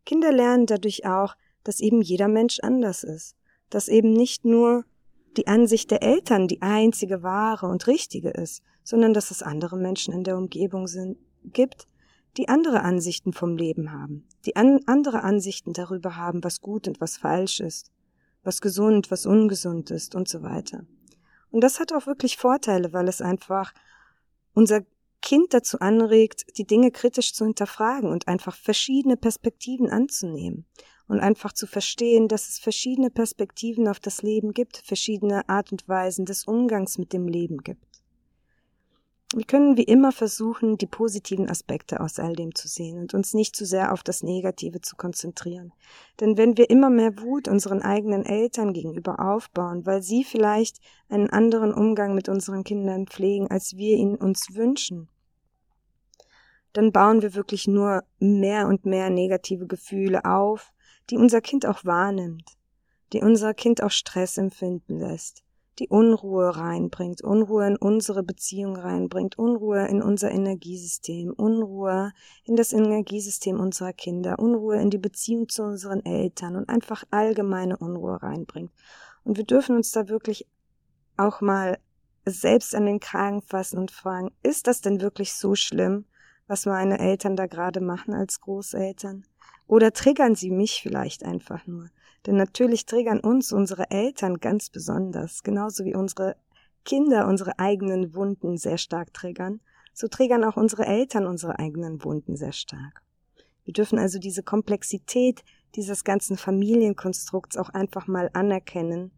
Kinder 0.05 0.33
lernen 0.33 0.67
dadurch 0.67 1.07
auch, 1.07 1.37
dass 1.63 1.81
eben 1.81 2.03
jeder 2.03 2.29
Mensch 2.29 2.59
anders 2.61 3.05
ist, 3.05 3.37
dass 3.71 3.89
eben 3.89 4.13
nicht 4.13 4.45
nur 4.45 4.85
die 5.37 5.47
Ansicht 5.47 5.91
der 5.91 6.03
Eltern 6.03 6.49
die 6.49 6.63
einzige 6.63 7.23
wahre 7.23 7.67
und 7.67 7.87
richtige 7.87 8.31
ist, 8.31 8.63
sondern 8.83 9.13
dass 9.13 9.31
es 9.31 9.43
andere 9.43 9.77
Menschen 9.77 10.13
in 10.13 10.25
der 10.25 10.37
Umgebung 10.37 10.89
sind, 10.89 11.19
gibt, 11.45 11.87
die 12.37 12.49
andere 12.49 12.83
Ansichten 12.83 13.33
vom 13.33 13.57
Leben 13.57 13.93
haben, 13.93 14.27
die 14.45 14.57
an 14.57 14.81
andere 14.87 15.23
Ansichten 15.23 15.73
darüber 15.73 16.17
haben, 16.17 16.43
was 16.43 16.61
gut 16.61 16.89
und 16.89 17.01
was 17.01 17.17
falsch 17.17 17.61
ist, 17.61 17.93
was 18.43 18.61
gesund, 18.61 19.11
was 19.11 19.27
ungesund 19.27 19.91
ist 19.91 20.15
und 20.15 20.29
so 20.29 20.43
weiter. 20.43 20.85
Und 21.51 21.63
das 21.63 21.81
hat 21.81 21.93
auch 21.93 22.07
wirklich 22.07 22.37
Vorteile, 22.37 22.93
weil 22.93 23.09
es 23.09 23.21
einfach 23.21 23.73
unser 24.55 24.83
Kind 25.21 25.53
dazu 25.53 25.81
anregt, 25.81 26.59
die 26.59 26.67
Dinge 26.67 26.91
kritisch 26.91 27.33
zu 27.33 27.45
hinterfragen 27.45 28.11
und 28.11 28.29
einfach 28.29 28.55
verschiedene 28.57 29.17
Perspektiven 29.17 29.91
anzunehmen 29.91 30.67
und 31.09 31.21
einfach 31.21 31.53
zu 31.53 31.67
verstehen, 31.67 32.29
dass 32.29 32.49
es 32.49 32.59
verschiedene 32.59 33.11
Perspektiven 33.11 33.89
auf 33.89 33.99
das 33.99 34.23
Leben 34.23 34.53
gibt, 34.53 34.83
verschiedene 34.85 35.49
Art 35.49 35.73
und 35.73 35.89
Weisen 35.89 36.25
des 36.25 36.45
Umgangs 36.45 36.99
mit 36.99 37.13
dem 37.13 37.27
Leben 37.27 37.59
gibt. 37.59 37.88
Wir 39.35 39.45
können 39.45 39.77
wie 39.77 39.83
immer 39.83 40.11
versuchen, 40.11 40.79
die 40.79 40.87
positiven 40.87 41.51
Aspekte 41.51 42.01
aus 42.01 42.19
all 42.19 42.35
dem 42.35 42.55
zu 42.55 42.67
sehen 42.67 42.99
und 42.99 43.13
uns 43.13 43.35
nicht 43.35 43.55
zu 43.55 43.67
sehr 43.67 43.93
auf 43.93 44.03
das 44.03 44.23
Negative 44.23 44.81
zu 44.81 44.97
konzentrieren. 44.97 45.75
Denn 46.19 46.39
wenn 46.39 46.57
wir 46.57 46.71
immer 46.71 46.89
mehr 46.89 47.21
Wut 47.21 47.47
unseren 47.47 47.83
eigenen 47.83 48.25
Eltern 48.25 48.73
gegenüber 48.73 49.21
aufbauen, 49.21 49.85
weil 49.85 50.03
sie 50.03 50.25
vielleicht 50.25 50.79
einen 51.11 51.29
anderen 51.29 51.75
Umgang 51.75 52.15
mit 52.15 52.31
unseren 52.31 52.65
Kindern 52.65 53.07
pflegen, 53.07 53.51
als 53.51 53.77
wir 53.77 53.97
ihn 53.97 54.17
uns 54.17 54.55
wünschen, 54.55 55.11
dann 56.73 56.91
bauen 56.91 57.21
wir 57.21 57.35
wirklich 57.35 57.67
nur 57.67 58.05
mehr 58.19 58.67
und 58.67 58.87
mehr 58.87 59.11
negative 59.11 59.67
Gefühle 59.67 60.25
auf, 60.25 60.73
die 61.11 61.19
unser 61.19 61.43
Kind 61.43 61.67
auch 61.67 61.85
wahrnimmt, 61.85 62.57
die 63.13 63.21
unser 63.21 63.53
Kind 63.53 63.83
auch 63.83 63.91
Stress 63.91 64.39
empfinden 64.39 64.99
lässt, 64.99 65.43
die 65.79 65.89
Unruhe 65.89 66.57
reinbringt, 66.57 67.23
Unruhe 67.23 67.67
in 67.67 67.77
unsere 67.77 68.23
Beziehung 68.23 68.77
reinbringt, 68.77 69.39
Unruhe 69.39 69.87
in 69.87 70.03
unser 70.03 70.31
Energiesystem, 70.31 71.33
Unruhe 71.33 72.13
in 72.45 72.57
das 72.57 72.73
Energiesystem 72.73 73.61
unserer 73.61 73.93
Kinder, 73.93 74.39
Unruhe 74.39 74.81
in 74.81 74.91
die 74.91 74.99
Beziehung 74.99 75.49
zu 75.49 75.63
unseren 75.63 76.05
Eltern 76.05 76.57
und 76.57 76.69
einfach 76.69 77.05
allgemeine 77.11 77.77
Unruhe 77.77 78.23
reinbringt. 78.23 78.73
Und 79.25 79.37
wir 79.37 79.45
dürfen 79.45 79.77
uns 79.77 79.93
da 79.93 80.09
wirklich 80.09 80.47
auch 81.17 81.41
mal 81.41 81.79
selbst 82.25 82.75
an 82.75 82.87
den 82.87 83.01
Kragen 83.01 83.43
fassen 83.43 83.79
und 83.79 83.91
fragen, 83.91 84.33
ist 84.43 84.67
das 84.67 84.81
denn 84.81 85.01
wirklich 85.01 85.35
so 85.35 85.55
schlimm, 85.55 86.05
was 86.47 86.67
meine 86.67 86.99
Eltern 86.99 87.37
da 87.37 87.47
gerade 87.47 87.81
machen 87.81 88.15
als 88.15 88.41
Großeltern? 88.41 89.25
Oder 89.67 89.93
triggern 89.93 90.35
sie 90.35 90.51
mich 90.51 90.81
vielleicht 90.83 91.25
einfach 91.25 91.67
nur? 91.67 91.91
Denn 92.27 92.37
natürlich 92.37 92.87
triggern 92.87 93.21
uns 93.21 93.53
unsere 93.53 93.91
Eltern 93.91 94.39
ganz 94.39 94.71
besonders, 94.71 95.43
genauso 95.43 95.85
wie 95.85 95.95
unsere 95.95 96.37
Kinder 96.85 97.29
unsere 97.29 97.59
eigenen 97.59 98.15
Wunden 98.15 98.57
sehr 98.57 98.79
stark 98.79 99.13
triggern, 99.13 99.61
so 99.93 100.09
triggern 100.09 100.43
auch 100.43 100.57
unsere 100.57 100.87
Eltern 100.87 101.27
unsere 101.27 101.59
eigenen 101.59 102.03
Wunden 102.03 102.37
sehr 102.37 102.53
stark. 102.53 103.03
Wir 103.65 103.75
dürfen 103.75 103.99
also 103.99 104.19
diese 104.19 104.43
Komplexität 104.43 105.45
dieses 105.75 106.03
ganzen 106.03 106.39
Familienkonstrukts 106.39 107.59
auch 107.59 107.69
einfach 107.69 108.07
mal 108.07 108.31
anerkennen 108.33 109.13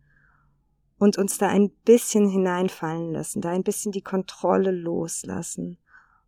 und 0.99 1.16
uns 1.16 1.38
da 1.38 1.49
ein 1.49 1.71
bisschen 1.85 2.29
hineinfallen 2.29 3.12
lassen, 3.12 3.40
da 3.40 3.51
ein 3.51 3.62
bisschen 3.62 3.93
die 3.93 4.03
Kontrolle 4.03 4.73
loslassen 4.73 5.79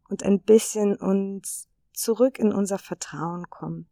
und 0.09 0.23
ein 0.23 0.41
bisschen 0.41 0.97
uns 0.97 1.69
zurück 1.93 2.39
in 2.39 2.53
unser 2.53 2.79
Vertrauen 2.79 3.51
kommen 3.51 3.89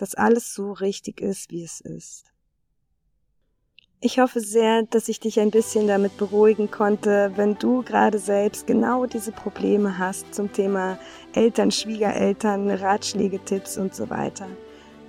dass 0.00 0.14
alles 0.14 0.54
so 0.54 0.72
richtig 0.72 1.20
ist, 1.20 1.50
wie 1.50 1.62
es 1.62 1.80
ist. 1.80 2.32
Ich 4.02 4.18
hoffe 4.18 4.40
sehr, 4.40 4.84
dass 4.84 5.08
ich 5.08 5.20
dich 5.20 5.38
ein 5.40 5.50
bisschen 5.50 5.86
damit 5.86 6.16
beruhigen 6.16 6.70
konnte, 6.70 7.32
wenn 7.36 7.58
du 7.58 7.82
gerade 7.82 8.18
selbst 8.18 8.66
genau 8.66 9.04
diese 9.04 9.30
Probleme 9.30 9.98
hast 9.98 10.34
zum 10.34 10.50
Thema 10.50 10.98
Eltern, 11.34 11.70
Schwiegereltern, 11.70 12.70
Ratschläge, 12.70 13.44
Tipps 13.44 13.76
und 13.76 13.94
so 13.94 14.08
weiter. 14.08 14.46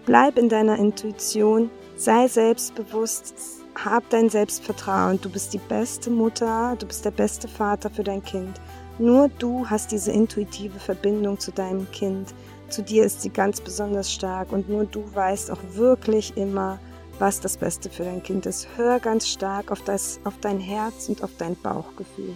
Bleib 0.06 0.38
in 0.38 0.50
deiner 0.50 0.78
Intuition, 0.78 1.70
sei 1.96 2.28
selbstbewusst, 2.28 3.34
hab 3.76 4.10
dein 4.10 4.30
Selbstvertrauen. 4.30 5.22
Du 5.22 5.30
bist 5.30 5.54
die 5.54 5.60
beste 5.70 6.10
Mutter, 6.10 6.76
du 6.78 6.86
bist 6.86 7.06
der 7.06 7.12
beste 7.12 7.48
Vater 7.48 7.90
für 7.90 8.04
dein 8.04 8.24
Kind. 8.24 8.60
Nur 9.00 9.30
du 9.40 9.70
hast 9.70 9.94
diese 9.94 10.12
intuitive 10.12 10.80
Verbindung 10.80 11.40
zu 11.40 11.54
deinem 11.54 11.90
Kind 11.92 12.34
zu 12.72 12.82
dir 12.82 13.06
ist 13.06 13.22
sie 13.22 13.30
ganz 13.30 13.62
besonders 13.62 14.12
stark 14.12 14.52
und 14.52 14.70
nur 14.70 14.86
du 14.86 15.04
weißt 15.14 15.52
auch 15.52 15.60
wirklich 15.74 16.36
immer, 16.38 16.80
was 17.20 17.40
das 17.40 17.58
Beste 17.58 17.90
für 17.90 18.04
dein 18.04 18.24
Kind 18.24 18.46
ist. 18.46 18.68
Hör 18.78 19.00
ganz 19.00 19.28
stark 19.28 19.72
auf, 19.72 19.82
das, 19.84 20.20
auf 20.24 20.34
dein 20.42 20.60
Herz 20.60 21.08
und 21.10 21.24
auf 21.24 21.32
dein 21.38 21.56
Bauchgefühl. 21.56 22.36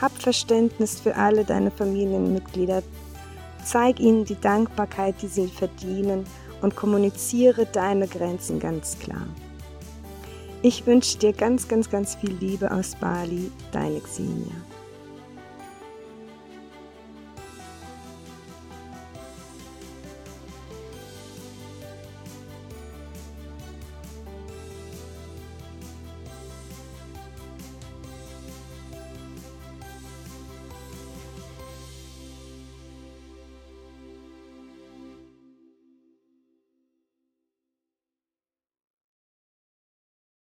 Hab 0.00 0.10
Verständnis 0.20 1.00
für 1.00 1.14
alle 1.14 1.44
deine 1.44 1.70
Familienmitglieder. 1.70 2.82
Zeig 3.64 4.00
ihnen 4.00 4.24
die 4.24 4.40
Dankbarkeit, 4.40 5.14
die 5.22 5.28
sie 5.28 5.46
verdienen 5.46 6.26
und 6.62 6.74
kommuniziere 6.74 7.66
deine 7.66 8.08
Grenzen 8.08 8.58
ganz 8.58 8.98
klar. 8.98 9.26
Ich 10.62 10.86
wünsche 10.86 11.18
dir 11.18 11.32
ganz, 11.32 11.68
ganz, 11.68 11.90
ganz 11.90 12.14
viel 12.14 12.32
Liebe 12.40 12.72
aus 12.72 12.96
Bali, 12.96 13.52
deine 13.70 14.00
Xenia. 14.00 14.54